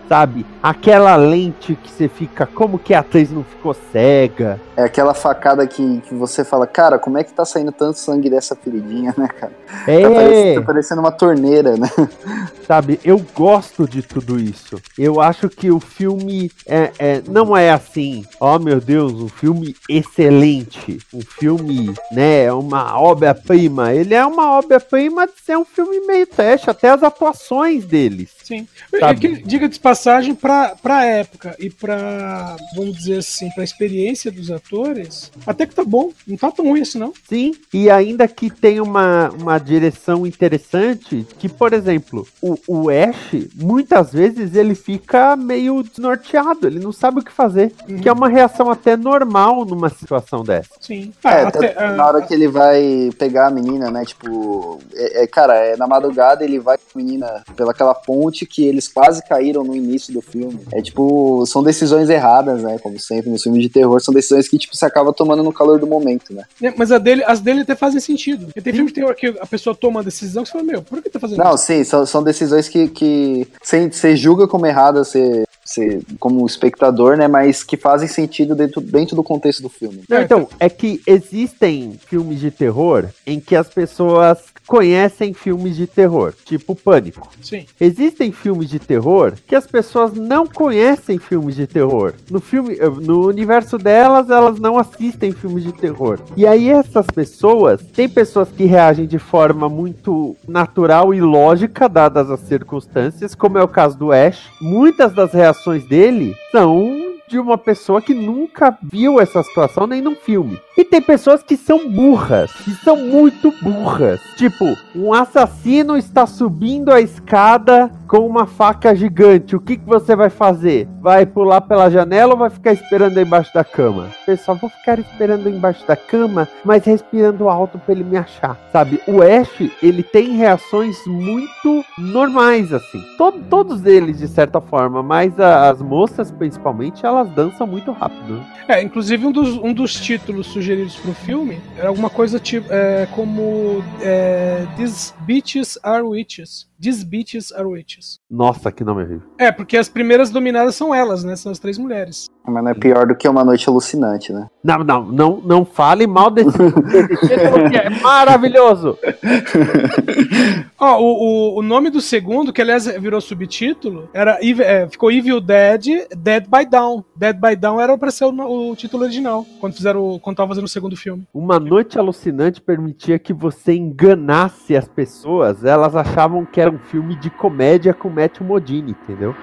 [0.08, 0.46] sabe?
[0.62, 2.46] Aquela lente que você fica.
[2.46, 4.60] Como que a atriz não ficou cega?
[4.76, 8.28] É aquela facada que, que você fala, cara, como é que tá saindo tanto sangue
[8.28, 9.52] dessa feridinha, né, cara?
[9.86, 10.02] É.
[10.02, 11.88] Tá, parecendo, tá parecendo uma torneira, né?
[12.66, 14.80] Sabe, eu gosto de tudo isso.
[14.98, 19.63] Eu acho que o filme é, é- não é assim, oh meu Deus, um filme
[19.88, 23.92] excelente, um filme, né, uma obra-prima.
[23.92, 28.30] Ele é uma obra-prima de ser um filme meio trash, até as atuações deles.
[28.44, 28.68] Sim.
[29.00, 29.04] Sabe?
[29.04, 34.30] É que, diga de passagem, pra, pra época e pra, vamos dizer assim, pra experiência
[34.30, 36.10] dos atores, até que tá bom.
[36.26, 37.12] Não tá tão ruim assim, não.
[37.28, 43.48] Sim, e ainda que tem uma, uma direção interessante, que, por exemplo, o, o Ash,
[43.54, 47.98] muitas vezes ele fica meio desnorteado, ele não sabe o que fazer, Uhum.
[47.98, 50.70] que é uma reação até normal numa situação dessa.
[50.80, 51.12] Sim.
[51.24, 54.04] É, Ah, até até- na hora que ele vai pegar a menina, né?
[54.04, 58.64] Tipo, é, é, cara, é na madrugada ele vai com a menina pelaquela ponte que
[58.66, 60.60] eles quase caíram no início do filme.
[60.72, 62.78] É tipo, são decisões erradas, né?
[62.78, 65.78] Como sempre nos filmes de terror, são decisões que, tipo, você acaba tomando no calor
[65.78, 66.44] do momento, né?
[66.62, 68.46] É, Mas a dele, as dele até fazem sentido.
[68.46, 70.82] Porque tem filme de terror que a pessoa toma uma decisão que você fala, meu,
[70.82, 71.64] por que tá fazendo Não, isso?
[71.64, 77.16] sim, são, são decisões que, que você, você julga como erradas, você, você, como espectador,
[77.16, 77.28] né?
[77.28, 80.02] Mas que fazem sentido dentro, dentro do contexto do filme.
[80.08, 85.86] Não, então, é que existem filmes de terror em que as pessoas conhecem filmes de
[85.86, 87.28] terror, tipo Pânico.
[87.42, 87.66] Sim.
[87.80, 92.14] Existem filmes de terror que as pessoas não conhecem filmes de terror.
[92.30, 96.18] No filme, eh, no universo delas, elas não assistem filmes de terror.
[96.36, 102.30] E aí essas pessoas, tem pessoas que reagem de forma muito natural e lógica dadas
[102.30, 104.50] as circunstâncias, como é o caso do Ash.
[104.60, 110.14] Muitas das reações dele são de uma pessoa que nunca viu essa situação nem num
[110.14, 110.60] filme.
[110.76, 114.20] E tem pessoas que são burras, que são muito burras.
[114.36, 119.56] Tipo, um assassino está subindo a escada com uma faca gigante.
[119.56, 120.86] O que, que você vai fazer?
[121.00, 124.08] Vai pular pela janela ou vai ficar esperando embaixo da cama?
[124.26, 128.58] Pessoal, vou ficar esperando embaixo da cama, mas respirando alto pra ele me achar.
[128.72, 129.00] Sabe?
[129.06, 133.00] O Ash, ele tem reações muito normais, assim.
[133.16, 138.40] To- todos eles, de certa forma, mas a- as moças, principalmente, elas dançam muito rápido.
[138.68, 143.06] É, inclusive um dos, um dos títulos sugeridos pro filme era alguma coisa tipo é,
[143.12, 146.66] como é, These Bitches Are Witches.
[146.84, 148.20] These Bitches Are Witches.
[148.30, 149.26] Nossa, que nome horrível.
[149.38, 151.34] É, porque as primeiras dominadas são elas, né?
[151.34, 152.26] São as três mulheres.
[152.46, 154.48] Mas não é pior do que uma noite alucinante, né?
[154.62, 158.98] Não, não, não, não fale mal desse, desse título que é maravilhoso.
[160.78, 165.40] Ó, o, o, o nome do segundo, que aliás virou subtítulo, era é, ficou Evil
[165.40, 167.02] Dead, Dead by Down.
[167.16, 170.66] Dead by Down era pra ser o, o título original, quando fizeram, quando tava fazendo
[170.66, 171.26] o segundo filme.
[171.32, 175.64] Uma noite alucinante permitia que você enganasse as pessoas.
[175.64, 179.34] Elas achavam que era um filme de comédia com Matthew Modini, entendeu?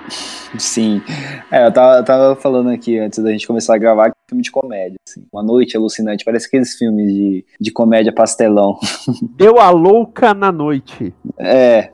[0.57, 1.01] Sim.
[1.49, 4.21] É, eu tava, eu tava falando aqui antes da gente começar a gravar que é
[4.25, 4.97] um filme de comédia.
[5.07, 5.23] Assim.
[5.31, 6.25] Uma noite alucinante.
[6.25, 8.77] Parece aqueles filmes de, de comédia pastelão.
[9.35, 11.13] Deu a louca na noite.
[11.37, 11.91] É.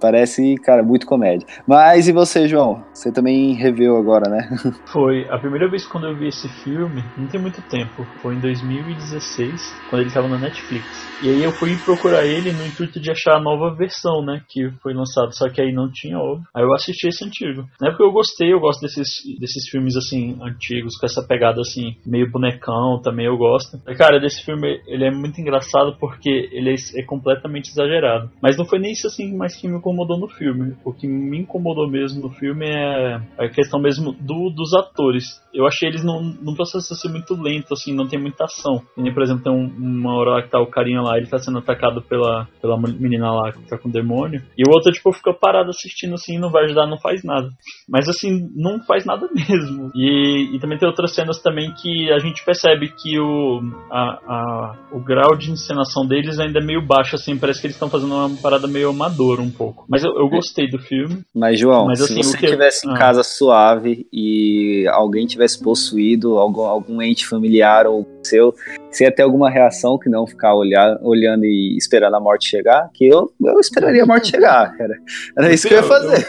[0.00, 1.46] Parece, cara, muito comédia.
[1.66, 2.84] Mas e você, João?
[2.92, 4.48] Você também reveu agora, né?
[4.92, 8.40] Foi a primeira vez quando eu vi esse filme, não tem muito tempo, foi em
[8.40, 10.86] 2016, quando ele tava na Netflix.
[11.22, 14.70] E aí eu fui procurar ele no intuito de achar a nova versão, né, que
[14.82, 16.16] foi lançada, só que aí não tinha.
[16.54, 17.64] Aí eu assisti esse antigo.
[17.80, 21.96] Na época eu gostei, eu gosto desses, desses filmes assim, antigos, com essa pegada assim,
[22.04, 23.80] meio bonecão também eu gosto.
[23.86, 28.30] E, cara, desse filme ele é muito engraçado porque ele é, é completamente exagerado.
[28.40, 30.76] Mas não foi nem isso assim mais que me incomodou no filme.
[30.84, 35.41] O que me incomodou mesmo no filme é a questão mesmo do, dos atores.
[35.54, 38.82] Eu achei eles num, num processo assim muito lento, assim, não tem muita ação.
[38.96, 41.38] Nem, por exemplo, tem um, uma hora lá que tá o carinha lá, ele tá
[41.38, 44.42] sendo atacado pela, pela menina lá que tá com o demônio.
[44.56, 47.48] E o outro, tipo, fica parado assistindo assim, não vai ajudar, não faz nada.
[47.88, 49.90] Mas assim, não faz nada mesmo.
[49.94, 53.60] E, e também tem outras cenas também que a gente percebe que o,
[53.90, 57.76] a, a, o grau de encenação deles ainda é meio baixo, assim, parece que eles
[57.76, 59.84] estão fazendo uma parada meio amadora um pouco.
[59.88, 61.22] Mas eu, eu gostei do filme.
[61.34, 62.98] Mas, João, Mas, se assim, você o que- estivesse em Ah.
[62.98, 69.48] casa suave e alguém tivesse possuído, algum, algum ente familiar ou você ia ter alguma
[69.50, 72.88] reação que não ficar olhar, olhando e esperando a morte chegar?
[72.94, 74.94] Que eu, eu esperaria a morte chegar, cara.
[75.36, 76.26] Era isso que eu ia Eu- fazer.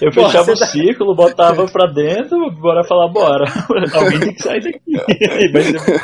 [0.00, 3.44] Eu Pô, fechava você o círculo, botava pra dentro, bora falar, bora.
[3.94, 4.80] Alguém tem que sair daqui.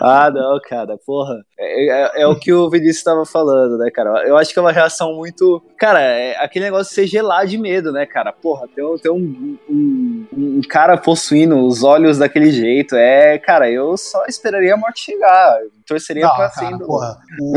[0.00, 1.36] Ah, não, cara, porra.
[1.58, 4.26] É, é- é o que o Vinícius estava falando, né, cara?
[4.26, 5.62] Eu acho que é uma reação muito.
[5.78, 8.32] Cara, é aquele negócio de ser gelar de medo, né, cara?
[8.32, 12.94] Porra, tem, um- tem um, um, um cara possuindo os olhos daquele jeito.
[12.96, 15.60] É, cara, eu só esperaria a morte chegar.
[15.86, 16.78] Torceria Não, pra cara, assim.
[16.78, 17.56] do- porra, o,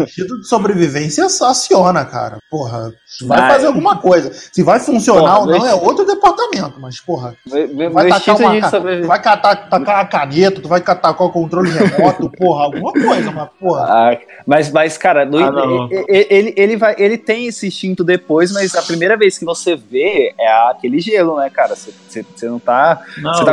[0.00, 2.38] o instinto de sobrevivência aciona, cara.
[2.50, 3.50] Porra, vai Vai.
[3.52, 4.32] fazer alguma coisa.
[4.32, 8.08] Se vai funcionar Porra, ou não mas- é outro departamento, mas, porra, Meu, meu vai
[8.08, 12.30] tacar uma ca- vai catar, tacar a caneta, tu vai catar com o controle remoto,
[12.30, 13.84] porra, alguma coisa, mas, porra.
[13.88, 15.88] Ah, mas, mas, cara, no- Ah, não.
[15.90, 19.44] e- e- ele, ele, vai, ele tem esse instinto depois, mas a primeira vez que
[19.44, 21.74] você vê é aquele gelo, né, cara?
[21.76, 21.94] Você,
[22.42, 23.02] não tá.
[23.22, 23.44] Você,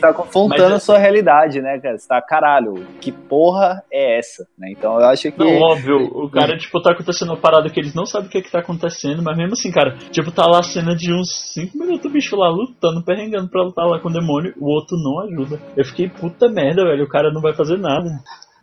[0.00, 1.98] tá tá confrontando mas é- a sua realidade, né, cara?
[1.98, 3.49] Você tá, caralho, que porra
[3.92, 4.44] é essa?
[4.58, 4.72] Né?
[4.76, 5.38] Então eu acho que.
[5.38, 8.38] Não, óbvio, o cara, tipo, tá acontecendo uma parada que eles não sabem o que
[8.38, 11.52] é que tá acontecendo, mas mesmo assim, cara, tipo, tá lá a cena de uns
[11.54, 14.96] 5 minutos o bicho lá lutando, perrengando pra lutar lá com o demônio, o outro
[15.02, 15.60] não ajuda.
[15.76, 18.08] Eu fiquei, puta merda, velho, o cara não vai fazer nada.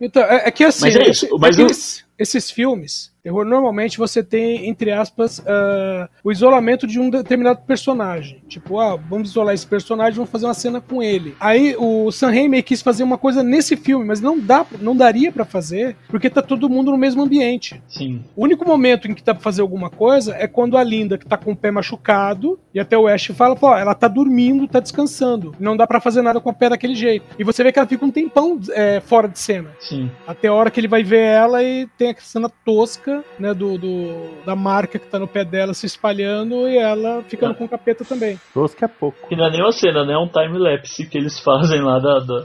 [0.00, 3.12] Então, é, é que assim, Mas é isso, mas é que o- esses, esses filmes,
[3.28, 8.42] terror, normalmente você tem, entre aspas, ah, o isolamento de um determinado personagem.
[8.48, 11.36] Tipo, ah, vamos isolar esse personagem, vamos fazer uma cena com ele.
[11.38, 15.30] Aí o Sam Raimi quis fazer uma coisa nesse filme, mas não dá, não daria
[15.30, 17.82] pra fazer, porque tá todo mundo no mesmo ambiente.
[17.86, 18.24] Sim.
[18.34, 21.26] O único momento em que dá pra fazer alguma coisa é quando a Linda, que
[21.26, 24.80] tá com o pé machucado, e até o Ash fala, pô, ela tá dormindo, tá
[24.80, 25.54] descansando.
[25.60, 27.26] Não dá pra fazer nada com o pé daquele jeito.
[27.38, 29.70] E você vê que ela fica um tempão é, fora de cena.
[29.80, 30.10] Sim.
[30.26, 33.76] Até a hora que ele vai ver ela e tem a cena tosca, né, do,
[33.78, 37.68] do- da marca que tá no pé dela se espalhando e ela ficando com o
[37.68, 38.38] capeta também.
[38.54, 39.28] Tosca é pouco.
[39.28, 40.14] Que não é nem uma cena, né?
[40.14, 42.44] É um time-lapse que eles fazem lá da, da,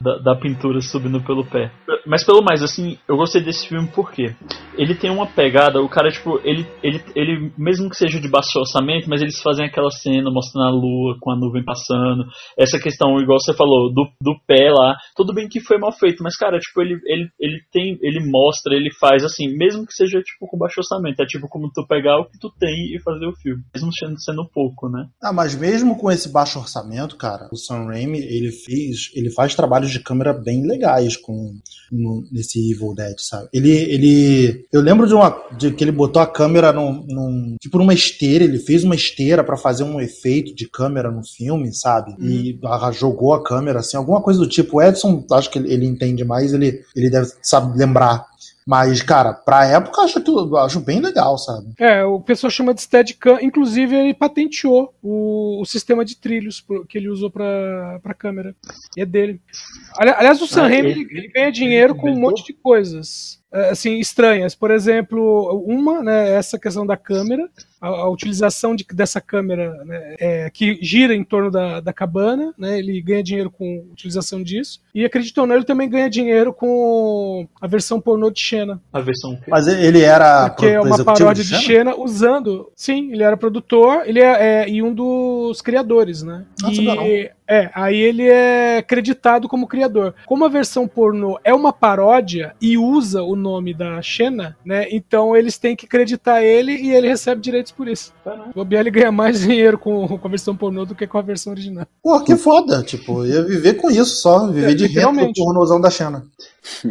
[0.00, 1.70] da, da pintura subindo pelo pé.
[2.06, 4.34] Mas pelo mais, assim, eu gostei desse filme porque
[4.76, 8.58] ele tem uma pegada, o cara, tipo, ele, ele, ele mesmo que seja de baixo
[8.58, 12.24] orçamento, mas eles fazem aquela cena mostrando a lua com a nuvem passando,
[12.58, 16.22] essa questão, igual você falou, do, do pé lá, tudo bem que foi mal feito,
[16.22, 20.20] mas, cara, tipo, ele, ele, ele tem, ele mostra, ele faz, assim, mesmo que seja,
[20.20, 23.26] tipo, com baixo orçamento, é tipo como tu pegar o que tu tem e fazer
[23.26, 25.06] o filme, mesmo sendo, sendo pouco, né?
[25.22, 29.54] Ah, mas mesmo com esse baixo orçamento, cara, o Sam Raimi, ele fez, ele faz
[29.84, 31.54] trabalhos de câmera bem legais com
[31.92, 33.48] no- nesse Evil Dead, sabe?
[33.52, 37.78] Ele, ele, eu lembro de uma de que ele botou a câmera num, num- tipo
[37.78, 42.14] numa esteira, ele fez uma esteira pra fazer um efeito de câmera no filme, sabe?
[42.18, 44.78] E ah, jogou a câmera assim, alguma coisa do tipo.
[44.78, 48.26] O Edson, acho que ele, ele entende mais, ele, ele deve sabe lembrar.
[48.66, 51.74] Mas, cara, pra época, acho, que- acho bem legal, sabe?
[51.78, 56.96] É, o pessoal chama de Steadicam, inclusive ele patenteou o, o sistema de trilhos que
[56.96, 58.56] ele usou pra, pra câmera.
[58.96, 59.40] E é dele.
[59.96, 62.54] Ali- Aliás, o Sam Ah, Raimi ele- ele, ele ganha dinheiro com um monte de
[62.54, 64.54] coisas é, assim estranhas.
[64.54, 67.48] Por exemplo, uma, né, essa questão da câmera,
[67.84, 72.52] a, a utilização de- dessa câmera né, é, que gira em torno da, da cabana,
[72.58, 74.80] né, ele ganha dinheiro com a utilização disso.
[74.94, 78.80] E acredito ou não, ele também ganha dinheiro com a versão pornô de Xena.
[78.92, 81.60] A versão que Mas ele era Porque é uma paródia de Xena?
[81.62, 82.70] Xena usando.
[82.74, 86.44] Sim, ele era produtor, ele é, é- e um dos criadores, né?
[86.64, 87.02] Ah, e, não.
[87.46, 90.14] é, aí ele é creditado como criador.
[90.26, 94.86] Como a versão pornô é uma paródia e usa o nome da Xena, né?
[94.90, 98.12] Então eles têm que creditar ele e ele recebe direitos por isso.
[98.24, 101.22] O Bobear ele ganha mais dinheiro com, com a versão pornô do que com a
[101.22, 101.86] versão original.
[102.02, 102.82] Pô, que foda.
[102.82, 104.46] Tipo, eu ia viver com isso só.
[104.46, 105.40] Viver É, de renda do literalmente.
[105.42, 106.24] pornozão da Xena.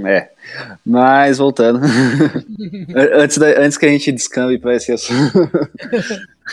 [0.06, 0.30] É.
[0.86, 1.80] Mas voltando.
[1.84, 5.50] An- antes, da- antes que a gente descambe para esse assunto.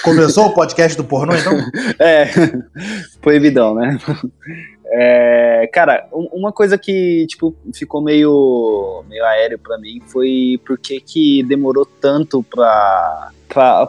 [0.03, 1.53] Começou o podcast do pornô, então?
[1.99, 2.31] É,
[3.21, 3.99] proibidão, né?
[4.87, 10.99] É, cara, um- uma coisa que, tipo, ficou meio, meio aéreo pra mim foi porque
[11.01, 13.31] que demorou tanto pra,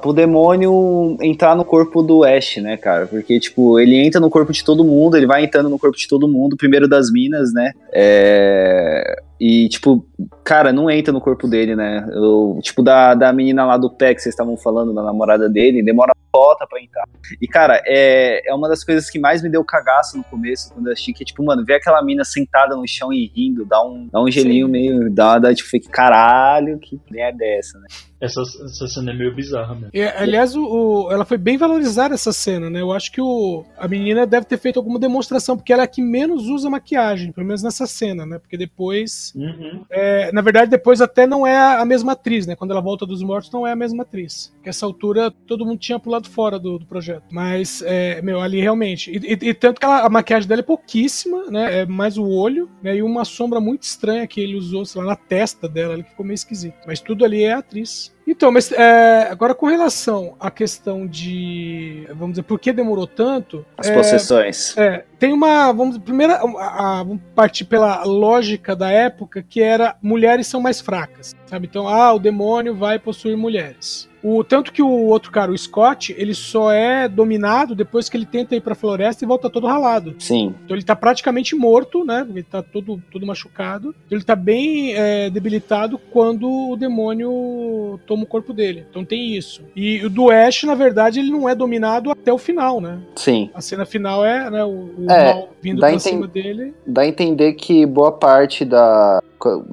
[0.01, 3.05] pro demônio entrar no corpo do Ash, né, cara?
[3.05, 6.07] Porque, tipo, ele entra no corpo de todo mundo, ele vai entrando no corpo de
[6.07, 7.71] todo mundo, primeiro das minas, né?
[7.93, 9.21] É...
[9.41, 10.05] E, tipo,
[10.43, 12.07] cara, não entra no corpo dele, né?
[12.11, 15.81] Eu, tipo, da, da menina lá do pé que vocês estavam falando, da namorada dele,
[15.81, 17.03] demora volta pra entrar.
[17.41, 20.87] E, cara, é, é uma das coisas que mais me deu cagaço no começo, quando
[20.87, 24.07] eu achei que, tipo, mano, ver aquela mina sentada no chão e rindo, dá um,
[24.11, 24.71] dá um gelinho Sim.
[24.71, 27.87] meio, dá, dá, tipo, caralho, que é dessa, né?
[28.21, 29.89] Essa, essa cena é meio bizarra mesmo.
[29.91, 32.79] É, aliás, o, o, ela foi bem valorizada essa cena, né?
[32.79, 35.87] Eu acho que o, a menina deve ter feito alguma demonstração, porque ela é a
[35.87, 38.37] que menos usa maquiagem, pelo menos nessa cena, né?
[38.37, 39.30] Porque depois.
[39.35, 39.85] Uhum.
[39.89, 42.55] É, na verdade, depois até não é a mesma atriz, né?
[42.55, 44.51] Quando ela volta dos mortos, não é a mesma atriz.
[44.55, 47.23] Porque essa altura todo mundo tinha pulado fora do, do projeto.
[47.31, 49.11] Mas, é, meu, ali realmente.
[49.11, 51.81] E, e, e tanto que ela, a maquiagem dela é pouquíssima, né?
[51.81, 52.95] É mais o olho, né?
[52.95, 56.25] E uma sombra muito estranha que ele usou, sei lá, na testa dela, que ficou
[56.25, 56.75] meio esquisito.
[56.85, 58.13] Mas tudo ali é atriz.
[58.27, 63.65] Então, mas é, agora com relação à questão de, vamos dizer, por que demorou tanto?
[63.77, 64.77] As é, possessões.
[64.77, 70.61] É, tem uma, vamos primeiro, vamos partir pela lógica da época que era mulheres são
[70.61, 71.67] mais fracas, sabe?
[71.67, 74.10] Então, ah, o demônio vai possuir mulheres.
[74.23, 78.25] O, tanto que o outro cara, o Scott, ele só é dominado depois que ele
[78.25, 80.15] tenta ir pra floresta e volta todo ralado.
[80.19, 80.53] Sim.
[80.63, 82.25] Então ele tá praticamente morto, né?
[82.29, 83.95] Ele tá todo, todo machucado.
[84.09, 88.85] Ele tá bem é, debilitado quando o demônio toma o corpo dele.
[88.89, 89.63] Então tem isso.
[89.75, 92.99] E o do Ash, na verdade, ele não é dominado até o final, né?
[93.15, 93.49] Sim.
[93.53, 96.73] A cena final é né, o, o é, mal vindo pra cima dele.
[96.85, 99.21] Dá a entender que boa parte da,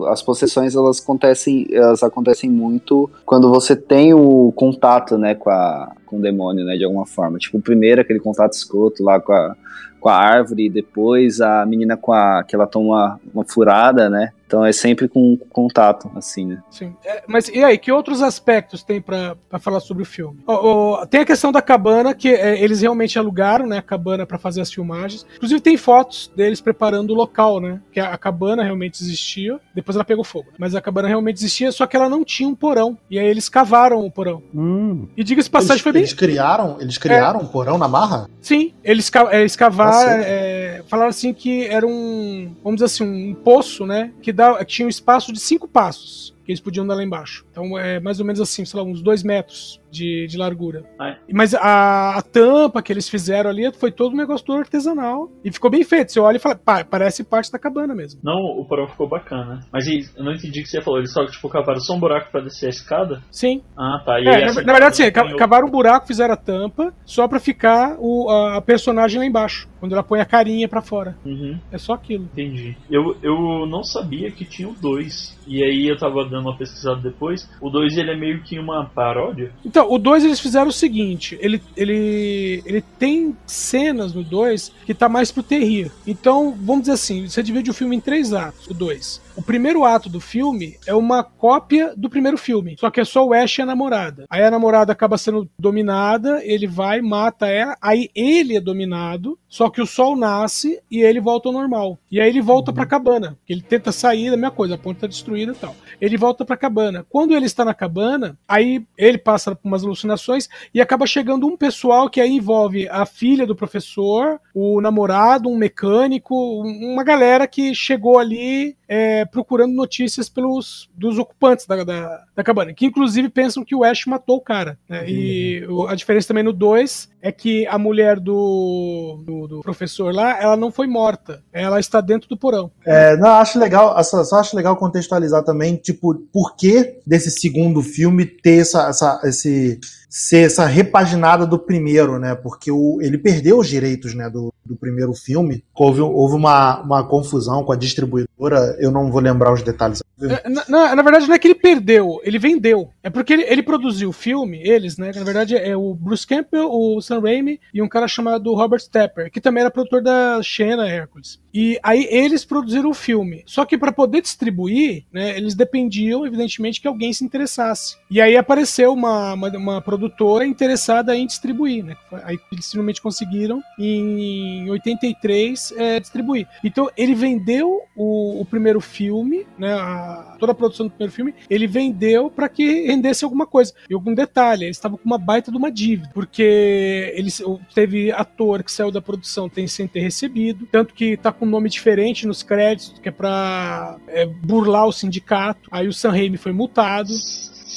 [0.07, 5.93] as possessões elas acontecem, elas acontecem muito quando você tem o contato, né, com, a,
[6.07, 7.39] com o demônio, né, de alguma forma.
[7.39, 9.57] Tipo, primeiro aquele contato escroto lá com a,
[10.01, 14.33] com a árvore, depois a menina com a que ela toma uma furada, né?
[14.49, 16.63] Então é sempre com contato, assim, né?
[16.71, 16.97] Sim.
[17.05, 20.41] É, mas e aí, que outros aspectos tem para falar sobre o filme?
[20.47, 24.25] Oh, oh, tem a questão da cabana, que é, eles realmente alugaram, né, a cabana
[24.25, 25.27] para fazer as filmagens.
[25.37, 27.79] Inclusive tem fotos deles preparando o local, né?
[27.93, 30.47] Que a, a, cabana realmente existia, depois ela pegou fogo.
[30.59, 32.97] Mas a cabana realmente existia, só que ela não tinha um porão.
[33.11, 34.43] E aí eles cavaram o porão.
[34.55, 35.09] Hum.
[35.15, 36.03] E diga-se passagem, eles, foi bem...
[36.03, 37.43] Eles criaram, eles criaram é.
[37.43, 38.31] um porão na marra?
[38.41, 43.87] Sim, eles, eles cavaram, é, falaram assim que era um, vamos dizer assim, um poço,
[43.87, 44.13] né?
[44.23, 47.45] Que dá, tinha um espaço de cinco passos que eles podiam dar lá embaixo.
[47.51, 50.85] Então é mais ou menos assim, sei lá, uns dois metros de, de largura.
[50.99, 51.19] Ah, é.
[51.33, 55.31] Mas a, a, tampa que eles fizeram ali foi todo um negócio do artesanal.
[55.45, 56.13] E ficou bem feito.
[56.13, 58.21] Você olha e fala, pá, parece parte da cabana mesmo.
[58.23, 59.61] Não, o porão ficou bacana.
[59.73, 60.99] Mas eu não entendi o que você falou.
[60.99, 63.23] Eles só, tipo, cavaram só um buraco pra descer a escada?
[63.31, 63.63] Sim.
[63.77, 64.19] Ah, tá.
[64.19, 68.29] É, na, na, verdade, sim, cavaram um buraco, fizeram a tampa, só pra ficar o,
[68.29, 69.69] a, a personagem lá embaixo.
[69.81, 71.17] Quando ela põe a carinha pra fora.
[71.25, 71.59] Uhum.
[71.71, 72.25] É só aquilo.
[72.25, 72.77] Entendi.
[72.91, 75.39] Eu, eu não sabia que tinha o dois.
[75.47, 77.49] E aí eu tava dando uma pesquisada depois.
[77.61, 79.53] O 2 ele é meio que uma paródia.
[79.65, 84.95] Então, o 2 eles fizeram o seguinte: ele, ele, ele tem cenas no 2 que
[84.95, 85.91] tá mais pro terrir.
[86.07, 89.21] Então, vamos dizer assim: você divide o filme em três atos, o 2.
[89.39, 93.25] O primeiro ato do filme é uma cópia do primeiro filme, só que é só
[93.25, 94.25] o Ash e a namorada.
[94.29, 99.71] Aí a namorada acaba sendo dominada, ele vai, mata ela, aí ele é dominado, só
[99.71, 102.01] que o sol nasce e ele volta ao normal.
[102.11, 102.75] E aí ele volta uhum.
[102.75, 103.39] pra cabana.
[103.49, 105.75] Ele tenta sair da minha coisa, a ponte tá destruída e tal.
[106.01, 107.07] Ele volta pra cabana.
[107.09, 111.57] Quando ele está na cabana, aí ele passa por umas alucinações e acaba chegando um
[111.57, 117.73] pessoal que aí envolve a filha do professor, o namorado, um mecânico, uma galera que
[117.73, 123.65] chegou ali é, procurando notícias pelos dos ocupantes da, da, da, cabana, que inclusive pensam
[123.65, 124.79] que o Ash matou o cara.
[124.89, 125.01] Né?
[125.01, 125.07] Uhum.
[125.09, 130.41] E a diferença também no 2 é que a mulher do, do, do, professor lá,
[130.41, 131.43] ela não foi morta.
[131.53, 132.71] Ela está dentro do porão.
[132.87, 138.25] É, não, acho legal, só acho legal contextualizar também, tipo, por que desse segundo filme
[138.25, 142.35] ter essa, essa, esse ser essa repaginada do primeiro, né?
[142.35, 145.65] Porque o, ele perdeu os direitos né, do, do primeiro filme.
[145.75, 150.03] Houve, houve uma, uma confusão com a distribuidora, eu não vou lembrar os detalhes.
[150.21, 152.91] É, na, na, na, verdade, não é que ele perdeu, ele vendeu.
[153.03, 155.13] É porque ele, ele produziu o filme, eles, né?
[155.15, 159.31] Na verdade, é o Bruce Campbell, o Sam Raimi e um cara chamado Robert Stepper,
[159.31, 161.41] que também era produtor da Xena Hércules.
[161.59, 163.43] E aí eles produziram o filme.
[163.45, 167.97] Só que para poder distribuir, né, eles dependiam, evidentemente, que alguém se interessasse.
[168.09, 171.97] E aí apareceu uma, uma, uma produtora interessada em distribuir, né?
[172.23, 176.47] Aí eles finalmente conseguiram, em 83, é, distribuir.
[176.63, 179.73] Então ele vendeu o, o primeiro filme, né?
[179.75, 183.75] A, toda a produção do primeiro filme, ele vendeu para que rendesse alguma coisa.
[183.91, 187.43] E algum detalhe, eles estavam com uma baita de uma dívida, porque eles
[187.75, 191.51] teve ator que saiu da produção tem, sem ter recebido, tanto que tá com um
[191.51, 195.69] nome diferente nos créditos, que é pra é, burlar o sindicato.
[195.71, 197.13] Aí o Sam Raimi foi multado.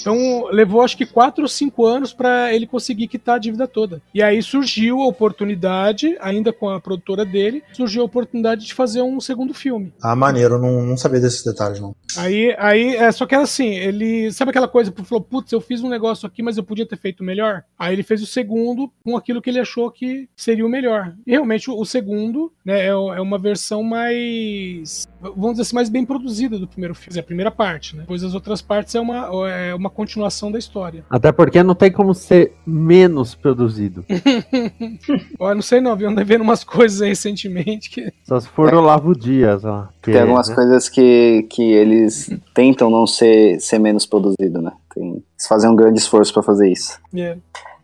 [0.01, 4.01] Então levou acho que 4 ou 5 anos pra ele conseguir quitar a dívida toda.
[4.13, 9.01] E aí surgiu a oportunidade, ainda com a produtora dele, surgiu a oportunidade de fazer
[9.01, 9.93] um segundo filme.
[10.01, 11.95] Ah, maneiro, não, não sabia desses detalhes, não.
[12.17, 14.31] Aí, aí é, só que era assim, ele.
[14.31, 16.97] Sabe aquela coisa que falou, putz, eu fiz um negócio aqui, mas eu podia ter
[16.97, 17.63] feito melhor?
[17.77, 21.13] Aí ele fez o segundo com aquilo que ele achou que seria o melhor.
[21.25, 25.07] E realmente o, o segundo né, é, é uma versão mais.
[25.21, 27.17] Vamos dizer assim, mais bem produzida do primeiro filme.
[27.17, 28.01] É a primeira parte, né?
[28.01, 31.03] Depois as outras partes é uma, é uma continuação da história.
[31.09, 34.03] Até porque não tem como ser menos produzido.
[35.39, 38.11] Ó, eu não sei não, vi andei vendo umas coisas aí recentemente que.
[38.23, 39.87] Só se for o Lavo Dias, ó.
[40.01, 40.55] que Tem é, algumas né?
[40.55, 44.71] coisas que, que eles tentam não ser, ser menos produzido, né?
[44.93, 46.99] Tem, eles fazem um grande esforço pra fazer isso.
[47.15, 47.37] é.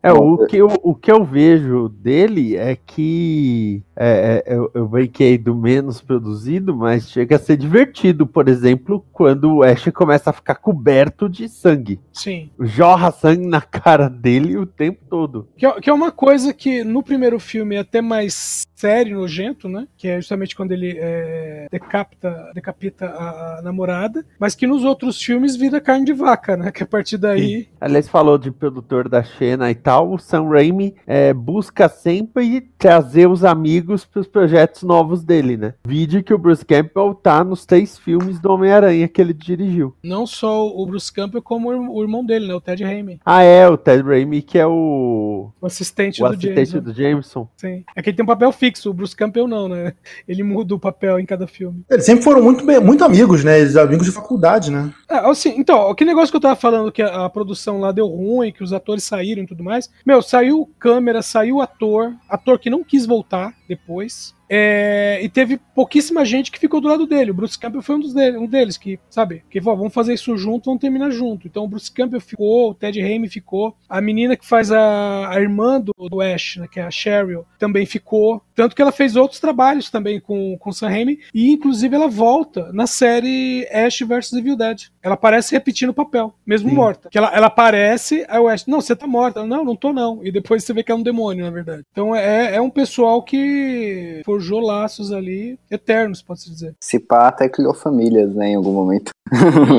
[0.07, 4.71] É, Bom, o que, eu, o que eu vejo dele é que é, é, eu,
[4.73, 9.89] eu brinquei do menos produzido, mas chega a ser divertido, por exemplo, quando o Ash
[9.93, 11.99] começa a ficar coberto de sangue.
[12.13, 12.49] Sim.
[12.59, 15.47] Jorra sangue na cara dele o tempo todo.
[15.57, 19.67] Que é, que é uma coisa que no primeiro filme é até mais sério nojento,
[19.67, 19.87] né?
[19.97, 25.19] Que é justamente quando ele é, decapita, decapita a, a namorada, mas que nos outros
[25.21, 26.71] filmes vira carne de vaca, né?
[26.71, 27.67] Que a partir daí.
[27.81, 33.27] Aliás, falou de produtor da Xena e tal, o Sam Raimi é, busca sempre trazer
[33.27, 35.73] os amigos para os projetos novos dele, né?
[35.85, 39.95] Vídeo que o Bruce Campbell tá nos três filmes do Homem-Aranha que ele dirigiu.
[40.03, 42.53] Não só o Bruce Campbell, como o irm- o irmão dele, né?
[42.53, 46.33] O Ted Raimi, Ah, é, o Ted Raimi, que é o, o assistente o do
[46.33, 46.73] assistente James.
[46.73, 46.81] né?
[46.81, 47.49] do Jameson.
[47.57, 47.83] Sim.
[47.95, 49.93] É que ele tem um papel fixo, o Bruce Campbell não, né?
[50.27, 51.83] Ele muda o papel em cada filme.
[51.89, 53.59] Eles sempre foram muito, muito amigos, né?
[53.59, 54.93] Eles amigos de faculdade, né?
[55.09, 58.07] Ah, assim, então, aquele negócio que eu tava falando que a, a produção lá deu
[58.07, 59.89] ruim, que os atores saíram e tudo mais.
[60.05, 64.36] Meu, saiu câmera, saiu ator, ator que não quis voltar depois.
[64.49, 67.31] É, e teve pouquíssima gente que ficou do lado dele.
[67.31, 70.13] O Bruce Campbell foi um, dos dele- um deles que, sabe, que falou, vamos fazer
[70.13, 71.47] isso junto, vamos terminar junto.
[71.47, 75.39] Então o Bruce Campbell ficou, o Ted Raimi ficou, a menina que faz a, a
[75.39, 78.41] irmã do, do Ash, né, que é a Cheryl, também ficou.
[78.55, 82.07] Tanto que ela fez outros trabalhos também com, com o Sam Raimi, e inclusive ela
[82.07, 84.83] volta na série Ash vs Evil Dead.
[85.03, 86.75] Ela aparece repetindo o papel, mesmo Sim.
[86.75, 87.09] morta.
[87.09, 89.39] Que ela, ela aparece, aí o Ash, não, você tá morta.
[89.39, 90.23] Ela, não, não tô não.
[90.23, 91.83] E depois você vê que é um demônio, na verdade.
[91.91, 96.75] Então é, é um pessoal que forjou laços ali eternos, pode-se dizer.
[96.79, 99.11] Se pá, até criou famílias, né, em algum momento.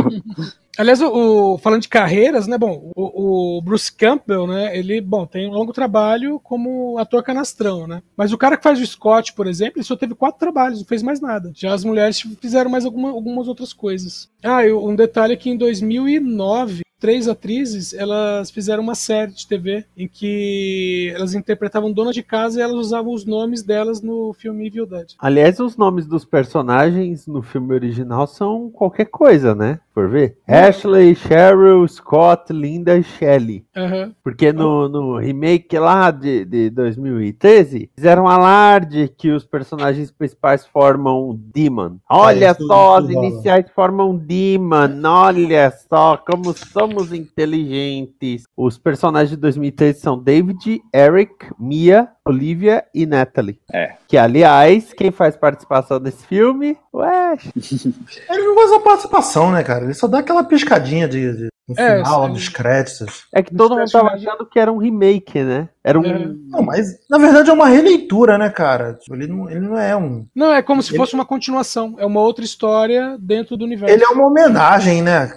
[0.77, 1.09] Aliás, o,
[1.55, 2.57] o- falando de carreiras, né?
[2.57, 4.79] Bom, o, o Bruce Campbell, né?
[4.79, 8.01] Ele, bom, tem um longo trabalho como ator canastrão, né?
[8.17, 10.87] Mas o cara que faz o Scott, por exemplo, ele só teve quatro trabalhos, não
[10.87, 11.51] fez mais nada.
[11.53, 14.29] Já as mulheres fizeram mais alguma- algumas outras coisas.
[14.41, 19.47] Ah, e um detalhe é que em 2009 três atrizes, elas fizeram uma série de
[19.47, 24.33] TV em que elas interpretavam dona de casa e elas usavam os nomes delas no
[24.33, 25.13] filme Evil Dead.
[25.19, 29.81] Aliás, os nomes dos personagens no filme original são qualquer coisa, né?
[29.95, 30.37] Por ver.
[30.47, 33.65] Ashley, Cheryl, Scott, Linda e Shelley.
[33.77, 34.13] Aham.
[34.23, 41.31] Porque no, no remake lá de, de 2013, fizeram alarde que os personagens principais formam
[41.31, 41.97] um Demon.
[42.09, 43.27] Olha É, só, as rola.
[43.27, 44.89] iniciais formam Demon.
[45.05, 46.53] Olha só como
[46.89, 48.45] somos inteligentes.
[48.57, 53.61] Os personagens de 2013 são David, Eric, Mia, Olivia e Natalie.
[53.73, 53.95] É.
[54.07, 56.77] Que, aliás, quem faz participação nesse filme?
[56.95, 57.37] Ué,
[58.31, 59.85] Ele não faz a participação, né, cara?
[59.85, 62.33] Ele só dá aquela piscadinha de, de- no É, final, lá sim.
[62.33, 63.25] dos créditos.
[63.35, 65.69] é que todo mundo tava achando que era um remake, né?
[65.85, 66.05] Era um.
[66.05, 66.29] É.
[66.49, 68.95] Não, mas na verdade é uma releitura, né, cara?
[68.95, 70.27] Tipo, Ele não, ele não é um.
[70.35, 71.95] Não, é como se Ele- fosse uma continuação.
[71.99, 73.95] É uma outra história dentro do universo.
[73.95, 75.31] Ele é uma homenagem, né?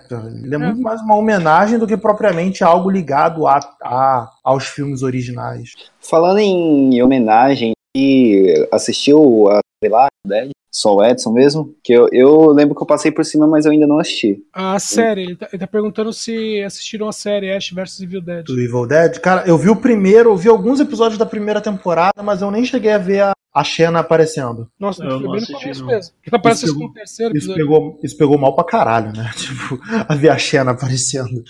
[0.44, 0.58] Ele é, É.
[0.58, 5.72] muito mais uma homenagem do que propriamente algo ligado a, a- aos filmes originais.
[6.00, 9.60] Falando em homenagem, e assistiu a
[9.90, 10.52] lá, Dead?
[10.74, 11.76] Só o Edson mesmo?
[11.84, 14.42] Que eu, eu lembro que eu passei por cima, mas eu ainda não assisti.
[14.54, 18.46] A série, ele tá, ele tá perguntando se assistiram a série Ash vs Evil Dead.
[18.46, 19.20] Do Evil Dead.
[19.20, 22.64] Cara, eu vi o primeiro, eu vi alguns episódios da primeira temporada, mas eu nem
[22.64, 24.68] cheguei a ver a, a Xena aparecendo.
[24.80, 25.88] Nossa, Eu não bem no assisti, começo não.
[25.88, 26.14] mesmo.
[26.32, 27.64] Aparece Isso no pegou- terceiro Isso episódio.
[27.66, 29.30] pegou, isso pegou mal pra caralho, né?
[29.36, 31.44] Tipo, a ver a Xena aparecendo.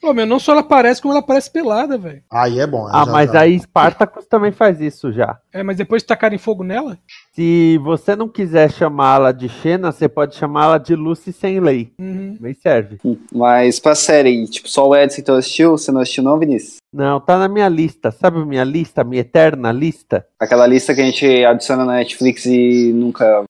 [0.00, 2.22] Pô, meu, não só ela aparece, como ela aparece pelada, velho.
[2.30, 2.86] Aí é bom.
[2.88, 5.38] Ah, já- mas já- aí Spartacus também faz isso já.
[5.52, 6.98] É, mas depois tacarem fogo nela?
[7.34, 11.92] Se você não quiser chamá-la de Xena, você pode chamá-la de Lucy sem lei.
[11.98, 12.34] Uhum.
[12.36, 12.98] Também serve.
[13.32, 15.72] Mas pra série, tipo, só o Edson então assistiu?
[15.72, 16.77] Você não assistiu não, Vinícius?
[16.98, 18.10] Não, tá na minha lista.
[18.10, 19.04] Sabe a minha lista?
[19.04, 20.26] Minha eterna lista?
[20.36, 23.44] Aquela lista que a gente adiciona na Netflix e nunca.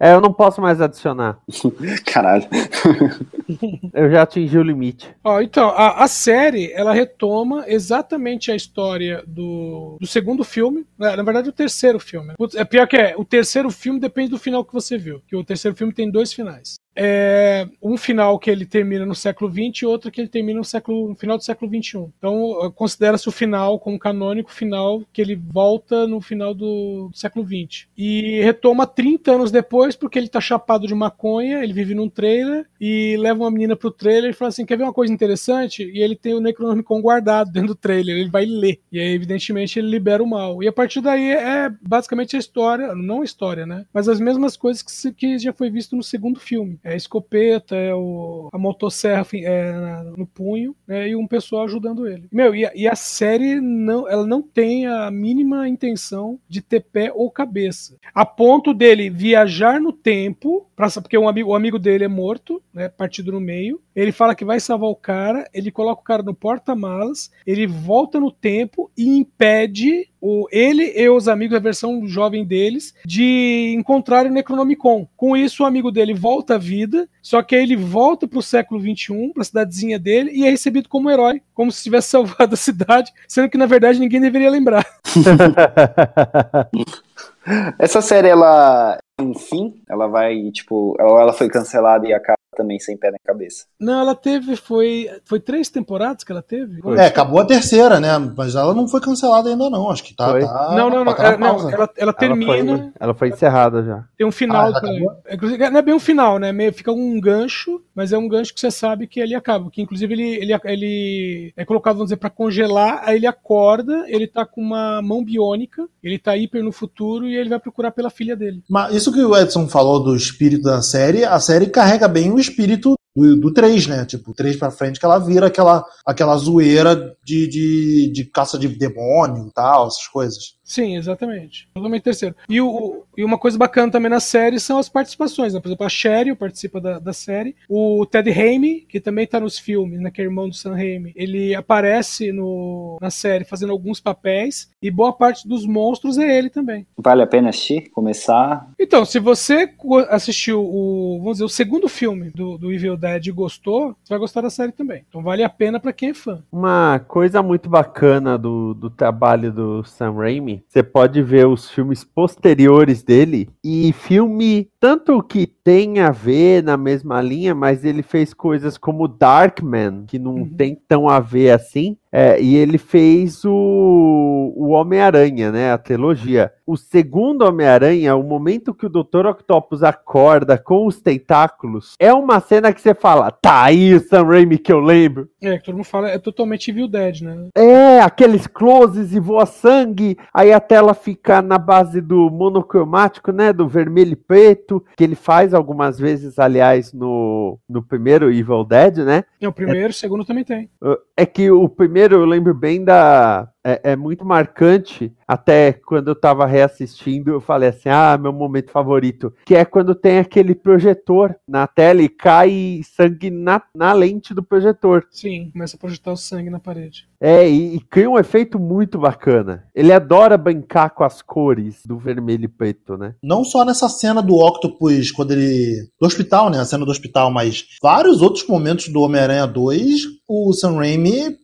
[0.00, 1.38] É, eu não posso mais adicionar.
[2.10, 2.46] Caralho.
[3.92, 5.14] Eu já atingi o limite.
[5.22, 10.86] Ó, então, a, a série, ela retoma exatamente a história do, do segundo filme.
[10.96, 12.32] Na, na verdade, o terceiro filme.
[12.38, 15.20] Putz, É pior que é, o terceiro filme depende do final que você viu.
[15.26, 16.76] Que o terceiro filme tem dois finais.
[16.96, 20.64] É um final que ele termina no século XX e outro que ele termina no,
[20.64, 22.06] século, no final do século XXI.
[22.18, 27.16] Então, eh, considera-se o final como canônico final que ele volta no final do, do
[27.16, 27.86] século XX.
[27.96, 32.66] E retoma 30 anos depois, porque ele tá chapado de maconha, ele vive num trailer
[32.80, 35.82] e leva uma menina pro trailer e fala assim: quer ver uma coisa interessante?
[35.82, 38.80] E ele tem o Necronomicon guardado dentro do trailer, ele vai ler.
[38.90, 40.62] E aí, evidentemente, ele libera o mal.
[40.62, 43.84] E a partir daí é basicamente a história, não a história, né?
[43.92, 46.78] Mas as mesmas coisas que, que já foi visto no segundo filme.
[46.86, 49.72] É a escopeta, é o, a motosserra é,
[50.16, 51.08] no punho, né?
[51.08, 52.28] E um pessoal ajudando ele.
[52.30, 56.80] Meu, e a, e a série não, ela não tem a mínima intenção de ter
[56.80, 57.96] pé ou cabeça.
[58.14, 62.62] A ponto dele viajar no tempo, pra, porque um amigo, o amigo dele é morto,
[62.72, 62.88] né?
[62.88, 63.80] Partido no meio.
[63.94, 68.20] Ele fala que vai salvar o cara, ele coloca o cara no porta-malas, ele volta
[68.20, 74.28] no tempo e impede o, ele e os amigos, a versão jovem deles, de encontrarem
[74.30, 75.06] o Necronomicon.
[75.16, 78.80] Com isso, o amigo dele volta à vida, só que aí ele volta pro século
[78.80, 83.12] XXI, pra cidadezinha dele, e é recebido como herói, como se tivesse salvado a cidade,
[83.28, 84.84] sendo que na verdade ninguém deveria lembrar.
[87.78, 89.80] Essa série, ela tem um fim?
[89.88, 93.66] Ela vai, tipo, ela foi cancelada e acaba também sem pé na cabeça?
[93.78, 96.80] Não, ela teve, foi, foi três temporadas que ela teve?
[96.98, 98.18] É, acabou a terceira, né?
[98.36, 99.90] Mas ela não foi cancelada ainda, não.
[99.90, 100.30] Acho que tá.
[100.30, 100.40] Foi?
[100.40, 103.28] tá Não, não, não, tá na é, não, ela, ela Ela termina, foi, ela foi
[103.28, 104.04] encerrada já.
[104.16, 104.72] tem um final.
[104.74, 106.52] Ah, inclusive, não é bem um final, né?
[106.52, 109.70] Meio, fica um gancho, mas é um gancho que você sabe que ele acaba.
[109.70, 114.26] Que inclusive ele, ele, ele é colocado, vamos dizer, pra congelar, aí ele acorda, ele
[114.26, 118.10] tá com uma mão biônica, ele tá hiper no futuro e ele vai procurar pela
[118.10, 118.62] filha dele.
[118.68, 122.38] Mas isso que o Edson falou do espírito da série, a série carrega bem o
[122.50, 124.04] espírito do, do 3, né?
[124.04, 128.68] Tipo, 3 pra frente, que ela vira aquela, aquela zoeira de, de, de caça de
[128.68, 130.55] demônio e tal, essas coisas.
[130.66, 131.68] Sim, exatamente.
[131.72, 132.34] Totalmente terceiro.
[132.48, 135.54] E, o, e uma coisa bacana também na série são as participações.
[135.54, 135.60] Né?
[135.60, 137.54] Por exemplo, a Cheryl participa da, da série.
[137.68, 140.10] O Ted Raimi, que também tá nos filmes, né?
[140.10, 144.68] Que é irmão do Sam Raimi, ele aparece no, na série fazendo alguns papéis.
[144.82, 146.84] E boa parte dos monstros é ele também.
[146.98, 147.88] Vale a pena assistir?
[147.90, 148.68] Começar?
[148.78, 149.72] Então, se você
[150.10, 154.18] assistiu o, vamos dizer, o segundo filme do, do Evil Dead e gostou, você vai
[154.18, 155.04] gostar da série também.
[155.08, 156.42] Então vale a pena pra quem é fã.
[156.50, 162.04] Uma coisa muito bacana do, do trabalho do Sam Raimi, você pode ver os filmes
[162.04, 168.32] posteriores dele e filme tanto que tem a ver na mesma linha, mas ele fez
[168.32, 170.48] coisas como Darkman, que não Uhum.
[170.56, 176.52] tem tão a ver assim, é, e ele fez o, o Homem-Aranha, né, a trilogia.
[176.64, 179.26] O segundo Homem-Aranha, o momento que o Dr.
[179.26, 184.24] Octopus acorda com os tentáculos, é uma cena que você fala, tá aí o Sam
[184.24, 185.28] Raimi que eu lembro.
[185.42, 187.48] É, que todo mundo fala, é totalmente Evil Dead, né?
[187.56, 193.52] É, aqueles closes e voa sangue, aí a tela fica na base do monocromático, né,
[193.52, 198.98] do vermelho e preto, que ele faz algumas vezes, aliás, no, no primeiro Evil Dead,
[198.98, 199.24] né?
[199.40, 200.70] É o primeiro, o segundo também tem.
[201.16, 203.48] É que o primeiro eu lembro bem da.
[203.66, 205.12] É, é muito marcante.
[205.26, 209.34] Até quando eu tava reassistindo, eu falei assim: ah, meu momento favorito.
[209.44, 214.42] Que é quando tem aquele projetor na tela e cai sangue na, na lente do
[214.42, 215.04] projetor.
[215.10, 217.08] Sim, começa a projetar o sangue na parede.
[217.20, 219.64] É, e, e cria um efeito muito bacana.
[219.74, 223.14] Ele adora brincar com as cores do vermelho e preto, né?
[223.22, 225.88] Não só nessa cena do Octopus, quando ele.
[226.00, 226.60] do hospital, né?
[226.60, 231.36] A cena do hospital, mas vários outros momentos do Homem-Aranha 2, o Sam Raimi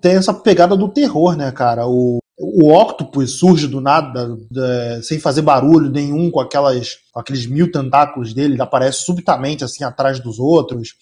[0.00, 1.86] tem essa pegada do terror, né, cara?
[1.86, 7.46] O, o Octopus surge do nada, é, sem fazer barulho nenhum, com, aquelas, com aqueles
[7.46, 10.94] mil tentáculos dele, ele aparece subitamente, assim, atrás dos outros.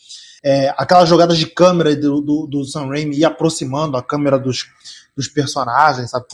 [0.45, 4.67] É, aquelas jogadas de câmera do, do, do Sam Raimi ir aproximando a câmera dos,
[5.17, 6.27] dos personagens, sabe?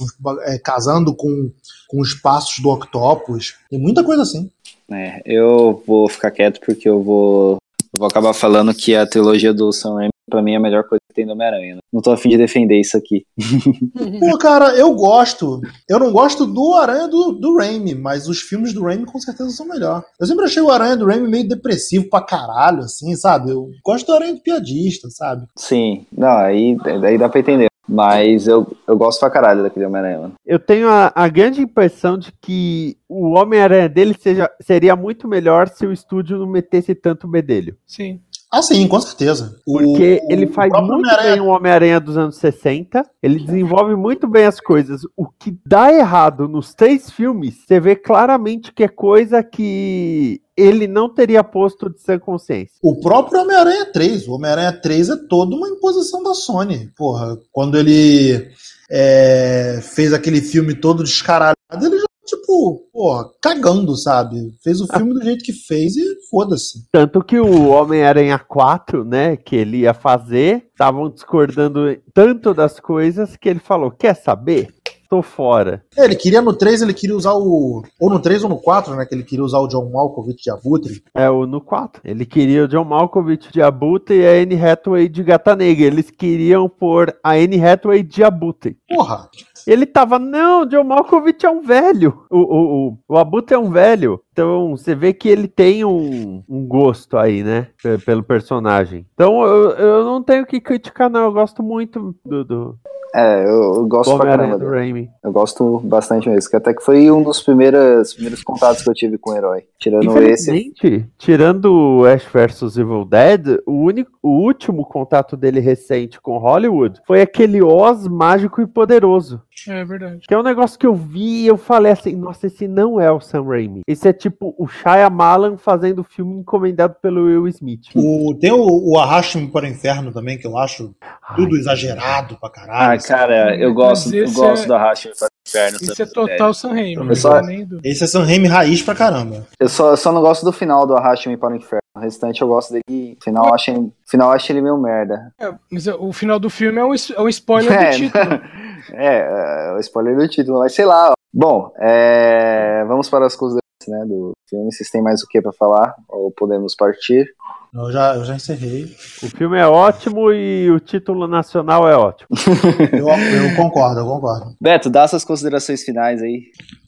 [0.42, 1.51] É, casando com,
[1.88, 3.55] com os passos do Octopus.
[3.70, 4.51] Tem muita coisa assim.
[4.90, 7.59] É, eu vou ficar quieto porque eu vou,
[7.94, 11.00] eu vou acabar falando que a trilogia do Sam Pra mim é a melhor coisa
[11.08, 11.74] que tem do Homem-Aranha.
[11.74, 11.80] né?
[11.92, 13.24] Não tô afim de defender isso aqui.
[14.20, 15.60] Pô, cara, eu gosto.
[15.88, 19.50] Eu não gosto do Aranha do, do Raimi, mas os filmes do Raimi com certeza
[19.50, 20.04] são melhor.
[20.20, 23.50] Eu sempre achei o Aranha do Raimi meio depressivo pra caralho, assim, sabe?
[23.50, 25.46] Eu gosto do Aranha do piadista, sabe?
[25.56, 27.70] Sim, não, aí, aí dá pra entender.
[27.88, 30.30] Mas eu, eu gosto pra caralho daquele Homem-Aranha.
[30.46, 35.66] Eu tenho a, a grande impressão de que o Homem-Aranha dele seja, seria muito melhor
[35.66, 37.76] se o estúdio não metesse tanto bedelho.
[37.84, 38.20] Sim.
[38.53, 39.57] Ah, sim, com certeza.
[39.64, 43.38] O- Porque ele o faz próprio muito Homem-Aranha- bem o Homem-Aranha dos anos 60, ele
[43.44, 45.03] desenvolve muito bem as coisas.
[45.16, 50.88] O que dá errado nos três filmes, você vê claramente que é coisa que ele
[50.88, 52.74] não teria posto de sã consciência.
[52.82, 54.26] O próprio Homem-Aranha 3.
[54.26, 56.90] O Homem-Aranha 3 é toda uma imposição da Sony.
[56.96, 58.51] Porra, quando ele
[58.90, 64.52] é, fez aquele filme todo descaralhado, ele já, tipo, porra, cagando, sabe?
[64.62, 66.86] Fez o filme do jeito que fez e foda-se.
[66.92, 73.36] Tanto que o Homem-Aranha 4, né, que ele ia fazer, estavam discordando tanto das coisas
[73.36, 74.68] que ele falou: quer saber?
[75.10, 75.82] Tô fora.
[75.96, 77.82] É, Ele queria no 3, ele queria usar o.
[78.00, 79.04] Ou no 3 ou no 4, né?
[79.04, 81.02] Que ele queria usar o John Malkovich de Abutre.
[81.12, 82.00] É o no 4.
[82.04, 85.84] Ele queria o John Malkovich de Abutre e a Anne Hathaway de Gata Negra.
[85.84, 88.78] Eles queriam pôr a Anne Hathaway de Abutre.
[88.88, 89.28] Porra!
[89.66, 92.24] Ele tava, não, John Malkovich é um velho.
[92.30, 93.18] O, o, o, o
[93.52, 94.22] é um velho.
[94.32, 97.68] Então você vê que ele tem um, um gosto aí, né?
[97.82, 99.04] pe- Pelo personagem.
[99.14, 101.24] Então eu, eu não tenho que criticar, não.
[101.24, 102.78] Eu gosto muito do, do,
[103.14, 104.58] É, eu, eu gosto do pra caramba.
[104.58, 104.68] do.
[104.70, 105.08] Raimi.
[105.24, 106.48] Eu gosto bastante mesmo.
[106.48, 109.64] Que até que foi um dos primeiros, primeiros contatos que eu tive com o herói.
[109.78, 110.72] Tirando esse.
[111.18, 117.00] Tirando o Ash vs Evil Dead, o, único, o último contato dele recente com Hollywood
[117.06, 119.42] foi aquele Oz mágico e poderoso.
[119.68, 120.20] É verdade.
[120.26, 123.12] Que é um negócio que eu vi e eu falei assim, nossa, esse não é
[123.12, 123.82] o Sam Raimi.
[123.86, 127.86] Esse é tipo o Shyamalan fazendo filme encomendado pelo Will Smith.
[127.94, 130.94] O, tem o, o Arraste-me para o Inferno também, que eu acho
[131.34, 133.00] tudo exagerado pra caralho.
[133.00, 135.78] Ah, cara, eu gosto, eu esse gosto é- do Arrasto para o Inferno.
[135.80, 137.16] Isso é total Sam Raimi.
[137.16, 137.40] Só-.
[137.82, 139.46] Esse é Sam Raimi raiz pra caramba.
[139.58, 141.80] Eu só, eu só não gosto do final do Arraste-me para o Inferno.
[141.96, 143.16] O restante eu gosto dele.
[143.20, 145.32] O final eu acho, o final acho ele meio merda.
[145.40, 148.24] É, mas é, o final do filme é um, é um spoiler É, do título.
[148.92, 151.10] É, é, o spoiler do título, mas sei lá.
[151.10, 151.12] ó.
[151.32, 153.58] Bom, é, vamos para as coisas
[153.88, 154.72] né, do filme.
[154.72, 155.94] Vocês têm mais o que pra falar?
[156.08, 157.26] Ou podemos partir?
[157.72, 158.84] Eu já, eu já encerrei.
[159.22, 162.28] O filme é ótimo e o título nacional é ótimo.
[162.92, 164.56] Eu, eu concordo, eu concordo.
[164.60, 166.42] Beto, dá suas considerações finais aí.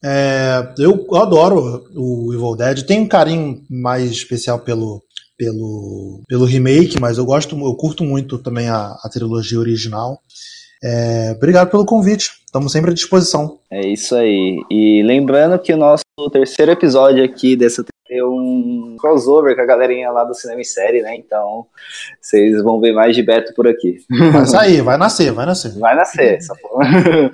[0.05, 2.83] É, eu adoro o Evil Dead.
[2.83, 5.01] Tenho um carinho mais especial pelo,
[5.39, 10.19] pelo, pelo remake, mas eu gosto, eu curto muito também a, a trilogia original.
[10.83, 12.31] É, obrigado pelo convite.
[12.45, 13.59] Estamos sempre à disposição.
[13.71, 14.61] É isso aí.
[14.71, 15.75] E lembrando que
[16.19, 17.85] o terceiro episódio aqui dessa
[18.23, 21.15] um crossover com a galerinha lá do Cinema em Série, né?
[21.15, 21.67] Então,
[22.21, 23.99] vocês vão ver mais de Beto por aqui.
[24.33, 25.79] Vai sair, vai nascer, vai nascer.
[25.79, 26.85] Vai nascer essa porra.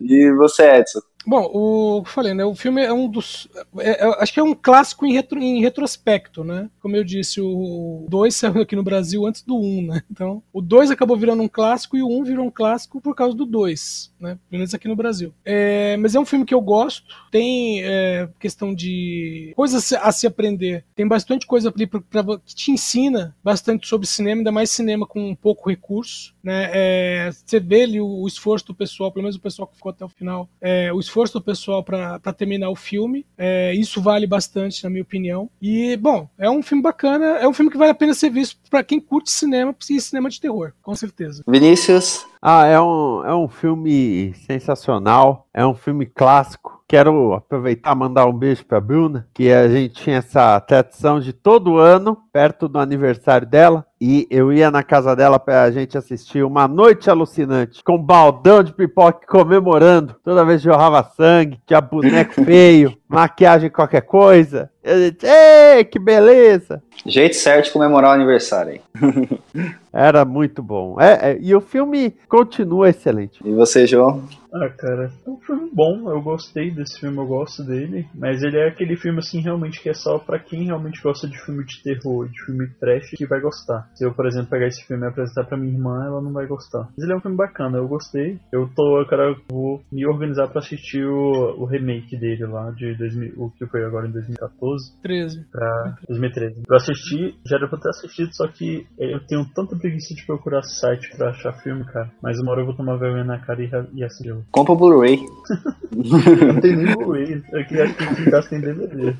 [0.00, 1.00] e você, Edson?
[1.26, 2.44] Bom, o que eu falei, né?
[2.44, 3.48] O filme é um dos.
[3.80, 6.70] é- é- acho que é um clássico em, retro- em retrospecto, né?
[6.80, 10.02] Como eu disse, o 2 saiu aqui no Brasil antes do 1, um, né?
[10.08, 13.12] Então, o 2 acabou virando um clássico e o 1 um virou um clássico por
[13.16, 14.38] causa do 2, né?
[14.48, 15.34] Pelo menos aqui no Brasil.
[15.44, 17.02] É, mas é um filme que eu gosto.
[17.32, 20.84] Tem é, questão de coisas a se- aprender.
[20.94, 25.06] Tem bastante coisa ali pra, pra, que te ensina bastante sobre cinema, ainda mais cinema
[25.06, 26.34] com pouco recurso.
[26.42, 26.70] Né?
[26.72, 29.90] É, você vê ali o, o esforço do pessoal, pelo menos o pessoal que ficou
[29.90, 33.26] até o final, é, o esforço do pessoal para terminar o filme.
[33.36, 35.48] É, isso vale bastante, na minha opinião.
[35.60, 38.58] E, bom, é um filme bacana, é um filme que vale a pena ser visto
[38.70, 41.42] para quem curte cinema e cinema de terror, com certeza.
[41.46, 42.26] Vinícius?
[42.40, 46.75] Ah, é um, é um filme sensacional, é um filme clássico.
[46.88, 51.32] Quero aproveitar e mandar um beijo pra Bruna, que a gente tinha essa tradição de
[51.32, 56.42] todo ano, perto do aniversário dela, e eu ia na casa dela pra gente assistir
[56.42, 60.14] uma noite alucinante, com um baldão de pipoca comemorando.
[60.22, 64.70] Toda vez jorrava sangue, tinha boneco feio, maquiagem qualquer coisa.
[64.84, 66.82] E a gente, ei, que beleza!
[67.04, 68.80] Jeito certo de comemorar o aniversário aí.
[69.92, 71.00] Era muito bom.
[71.00, 73.40] É, é, e o filme continua excelente.
[73.42, 74.22] E você, João?
[74.52, 78.58] Ah, cara, é um filme bom, eu gostei desse filme, eu gosto dele, mas ele
[78.58, 81.82] é aquele filme assim realmente que é só pra quem realmente gosta de filme de
[81.82, 83.85] terror, de filme trash, que vai gostar.
[83.94, 86.46] Se eu, por exemplo, pegar esse filme e apresentar pra minha irmã, ela não vai
[86.46, 86.88] gostar.
[86.96, 88.38] Mas ele é um filme bacana, eu gostei.
[88.52, 92.94] Eu tô, eu eu vou me organizar pra assistir o, o remake dele lá, de
[92.96, 95.46] 2000, o que foi agora em 2014 13.
[95.50, 96.62] pra 2013.
[96.68, 100.62] Eu assisti, já era pra ter assistido, só que eu tenho tanta preguiça de procurar
[100.62, 102.10] site pra achar filme, cara.
[102.22, 104.36] Mas uma hora eu vou tomar vergonha na cara e, e assistir.
[104.50, 105.18] Compra o Blu-ray.
[105.96, 109.14] Não tem nem Blu-ray, aqui acho que em casa tem DVD.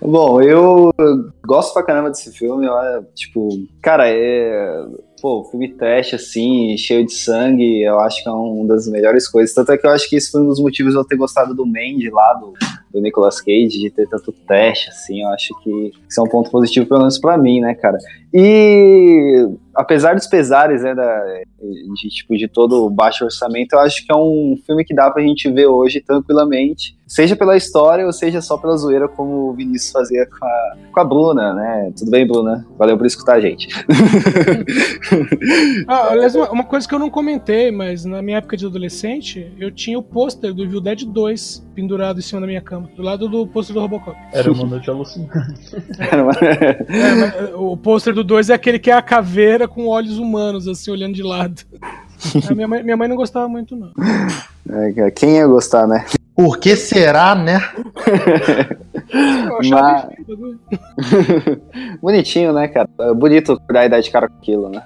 [0.00, 0.92] Bom, eu
[1.46, 2.66] gosto pra caramba desse filme.
[2.68, 2.82] ó,
[3.14, 3.48] Tipo,
[3.82, 4.86] cara, é.
[5.20, 9.54] Pô, filme trash, assim, cheio de sangue, eu acho que é uma das melhores coisas.
[9.54, 11.54] Tanto é que eu acho que esse foi um dos motivos de eu ter gostado
[11.54, 12.52] do Mandy lá, do,
[12.92, 15.22] do Nicolas Cage, de ter tanto trash, assim.
[15.22, 17.96] Eu acho que isso é um ponto positivo, pelo menos pra mim, né, cara?
[18.38, 21.24] E apesar dos pesares, né, da,
[21.94, 25.10] de, tipo, de todo o baixo orçamento, eu acho que é um filme que dá
[25.10, 26.96] pra gente ver hoje tranquilamente.
[27.06, 31.00] Seja pela história ou seja só pela zoeira, como o Vinícius fazia com a, com
[31.00, 31.92] a Bruna, né?
[31.96, 32.66] Tudo bem, Bruna?
[32.76, 33.68] Valeu por escutar a gente.
[35.86, 39.52] ah, aliás, uma, uma, coisa que eu não comentei, mas na minha época de adolescente,
[39.56, 43.02] eu tinha o pôster do Evil Dead 2 pendurado em cima da minha cama, do
[43.02, 44.18] lado do pôster do Robocop.
[44.32, 45.76] Era uma noite alucinante.
[46.00, 50.90] é, o pôster do 2 é aquele que é a caveira com olhos humanos, assim,
[50.90, 51.62] olhando de lado.
[52.50, 53.90] A minha mãe, minha mãe não gostava muito, não.
[54.68, 56.04] É, quem ia gostar, né?
[56.34, 57.60] Por que será, né?
[59.70, 60.06] Mas...
[62.02, 62.88] Bonitinho, né, cara?
[63.00, 64.82] É bonito dar a idade de cara com aquilo, né?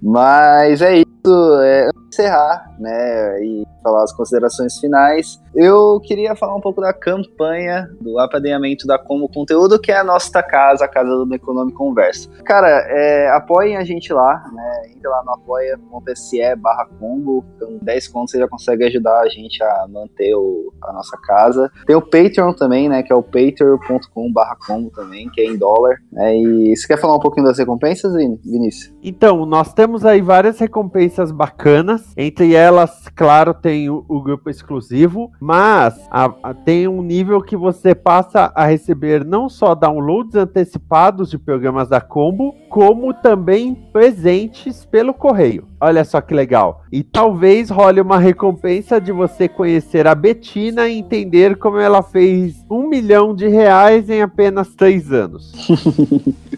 [0.00, 1.17] Mas é isso.
[1.62, 7.88] É, encerrar, né, e falar as considerações finais, eu queria falar um pouco da campanha
[8.00, 12.28] do apadrinhamento da Como Conteúdo, que é a nossa casa, a casa do Econômico Conversa.
[12.44, 18.08] Cara, é, apoiem a gente lá, né, entre lá no apoia.se barra combo, com 10
[18.08, 21.70] contos você já consegue ajudar a gente a manter o, a nossa casa.
[21.86, 25.56] Tem o Patreon também, né, que é o patreon.com barra combo também, que é em
[25.56, 25.96] dólar.
[26.12, 28.12] Né, e você quer falar um pouquinho das recompensas,
[28.44, 28.94] Vinícius?
[29.02, 35.30] Então, nós temos aí várias recompensas bacanas, entre elas, claro, tem o, o grupo exclusivo,
[35.40, 41.30] mas a, a, tem um nível que você passa a receber não só downloads antecipados
[41.30, 45.66] de programas da Combo, como também presentes pelo correio.
[45.80, 46.82] Olha só que legal.
[46.90, 52.64] E talvez role uma recompensa de você conhecer a Betina e entender como ela fez
[52.70, 55.52] um milhão de reais em apenas três anos.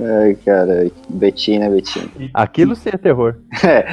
[0.00, 2.08] Ai, cara, Betina, Betina.
[2.34, 3.36] Aquilo sim é terror.
[3.66, 3.84] É.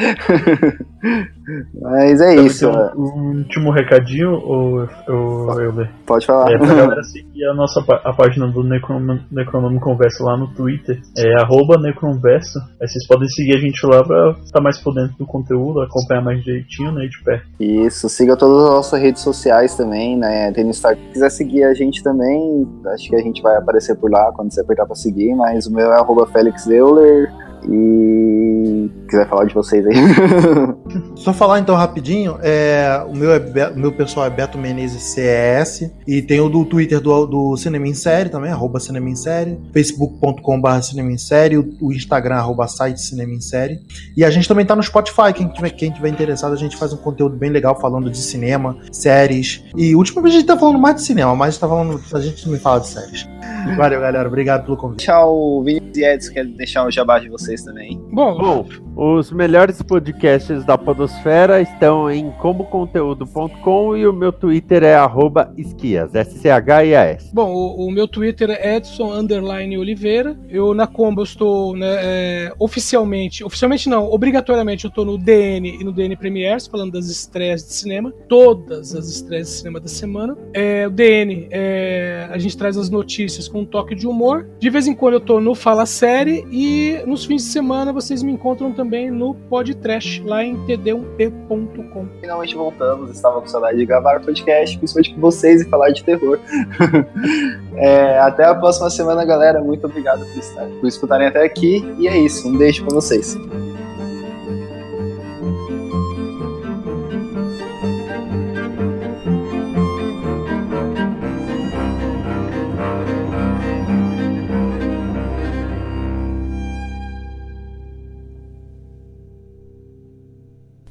[1.82, 2.70] Mas é isso.
[2.70, 5.74] Um, último recadinho, ou, ou eu
[6.06, 6.52] Pode falar.
[6.52, 11.02] É pra galera seguir a nossa a página do Necronom, Necronom Conversa lá no Twitter.
[11.18, 12.60] É arroba Necronverso.
[12.82, 16.24] Aí vocês podem seguir a gente lá pra estar mais por dentro do conteúdo, acompanhar
[16.24, 17.42] mais direitinho, né, de pé.
[17.60, 20.52] Isso, siga todas as nossas redes sociais também, né?
[20.54, 21.02] Tem no Instagram.
[21.04, 24.54] Se quiser seguir a gente também, acho que a gente vai aparecer por lá quando
[24.54, 27.32] você apertar pra seguir, mas o meu é arroba Felix Euler.
[27.70, 29.96] E quiser falar de vocês aí.
[31.16, 33.40] Só falar então rapidinho, é, o, meu é,
[33.70, 37.88] o meu pessoal é Beto Menezes CES e tem o do Twitter do, do Cinema
[37.88, 42.68] em Série também, arroba Cinema em Série, facebook.com.br Cinema em Série, o, o, Instagram arroba
[42.68, 43.80] site Cinema em Série.
[44.18, 46.92] E a gente também tá no Spotify, quem tiver, quem tiver interessado, a gente faz
[46.92, 49.64] um conteúdo bem legal falando de cinema, séries.
[49.76, 52.54] E ultimamente a gente tá falando mais de cinema, mas tá falando, a gente não
[52.54, 53.28] me fala de séries.
[53.78, 54.28] Valeu, galera.
[54.28, 55.06] Obrigado pelo convite.
[55.06, 58.02] Tchau, Vinícius e Edson, quer deixar o jabá de vocês também.
[58.12, 64.96] Bom, bom, os melhores podcasts da Podosfera estão em comboconteúdo.com e o meu Twitter é
[65.58, 67.32] esquias, S-C-H-I-A-S.
[67.34, 70.38] Bom, o, o, meu Twitter é Edson Underline Oliveira.
[70.50, 75.78] Eu na Combo eu estou né, é, oficialmente, oficialmente não, obrigatoriamente eu estou no DN
[75.80, 79.88] e no DN Premiers, falando das estreias de cinema, todas as estreias de cinema da
[79.88, 80.38] semana.
[80.54, 84.48] É, o DN, é, a gente traz as notícias com um toque de humor.
[84.60, 88.24] De vez em quando eu estou no Fala Série e nos fins de semana vocês
[88.24, 92.08] me encontram também no Podtrash, lá em td1p.com.
[92.22, 96.40] Finalmente voltamos, estava com saudade de gravar podcast, principalmente com vocês e falar de terror.
[97.76, 99.62] é, até a próxima semana, galera.
[99.62, 101.84] Muito obrigado por, estar, por escutarem até aqui.
[102.00, 103.38] E é isso, um beijo para vocês.